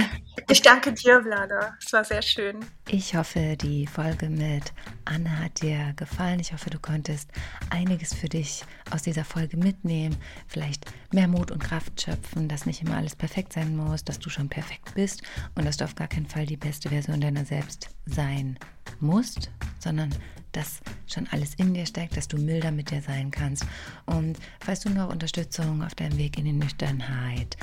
[0.50, 1.76] Ich danke dir, Vlada.
[1.84, 2.60] Es war sehr schön.
[2.88, 4.72] Ich hoffe, die Folge mit
[5.04, 6.40] Anne hat dir gefallen.
[6.40, 7.32] Ich hoffe, du konntest
[7.72, 10.16] einiges für dich aus dieser Folge mitnehmen.
[10.48, 14.30] Vielleicht mehr Mut und Kraft schöpfen, dass nicht immer alles perfekt sein muss, dass du
[14.30, 15.24] schon perfekt bist
[15.56, 18.60] und dass du auf gar keinen Fall die beste Version deiner selbst sein
[19.00, 19.50] musst,
[19.80, 20.14] sondern
[20.52, 23.66] dass schon alles in dir steckt, dass du milder mit dir sein kannst.
[24.06, 27.58] Und falls du noch Unterstützung auf deinem Weg in die Nüchternheit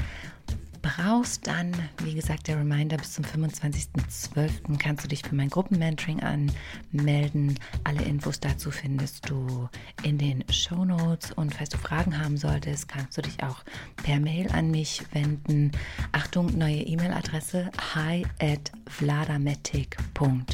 [0.84, 1.72] brauchst, dann,
[2.02, 4.76] wie gesagt, der Reminder, bis zum 25.12.
[4.78, 7.58] kannst du dich für mein Gruppenmentoring anmelden.
[7.84, 9.70] Alle Infos dazu findest du
[10.02, 11.32] in den Show Notes.
[11.32, 13.64] Und falls du Fragen haben solltest, kannst du dich auch
[14.02, 15.72] per Mail an mich wenden.
[16.12, 20.44] Achtung, neue E-Mail-Adresse hi at vladametic.com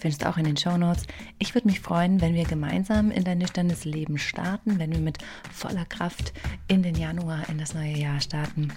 [0.00, 1.06] findest du auch in den Show Notes.
[1.38, 5.18] Ich würde mich freuen, wenn wir gemeinsam in dein nüchternes Leben starten, wenn wir mit
[5.52, 6.32] voller Kraft
[6.68, 8.72] in den Januar, in das neue Jahr starten.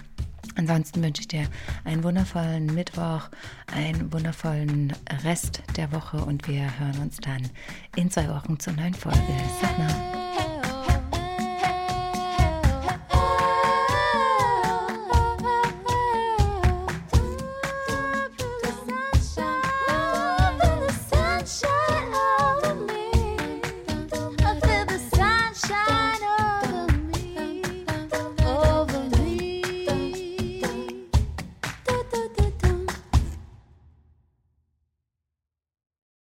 [0.56, 1.48] Ansonsten wünsche ich dir
[1.84, 3.28] einen wundervollen Mittwoch,
[3.74, 4.92] einen wundervollen
[5.24, 7.48] Rest der Woche und wir hören uns dann
[7.96, 9.18] in zwei Wochen zur neuen Folge.
[9.60, 10.23] Sana.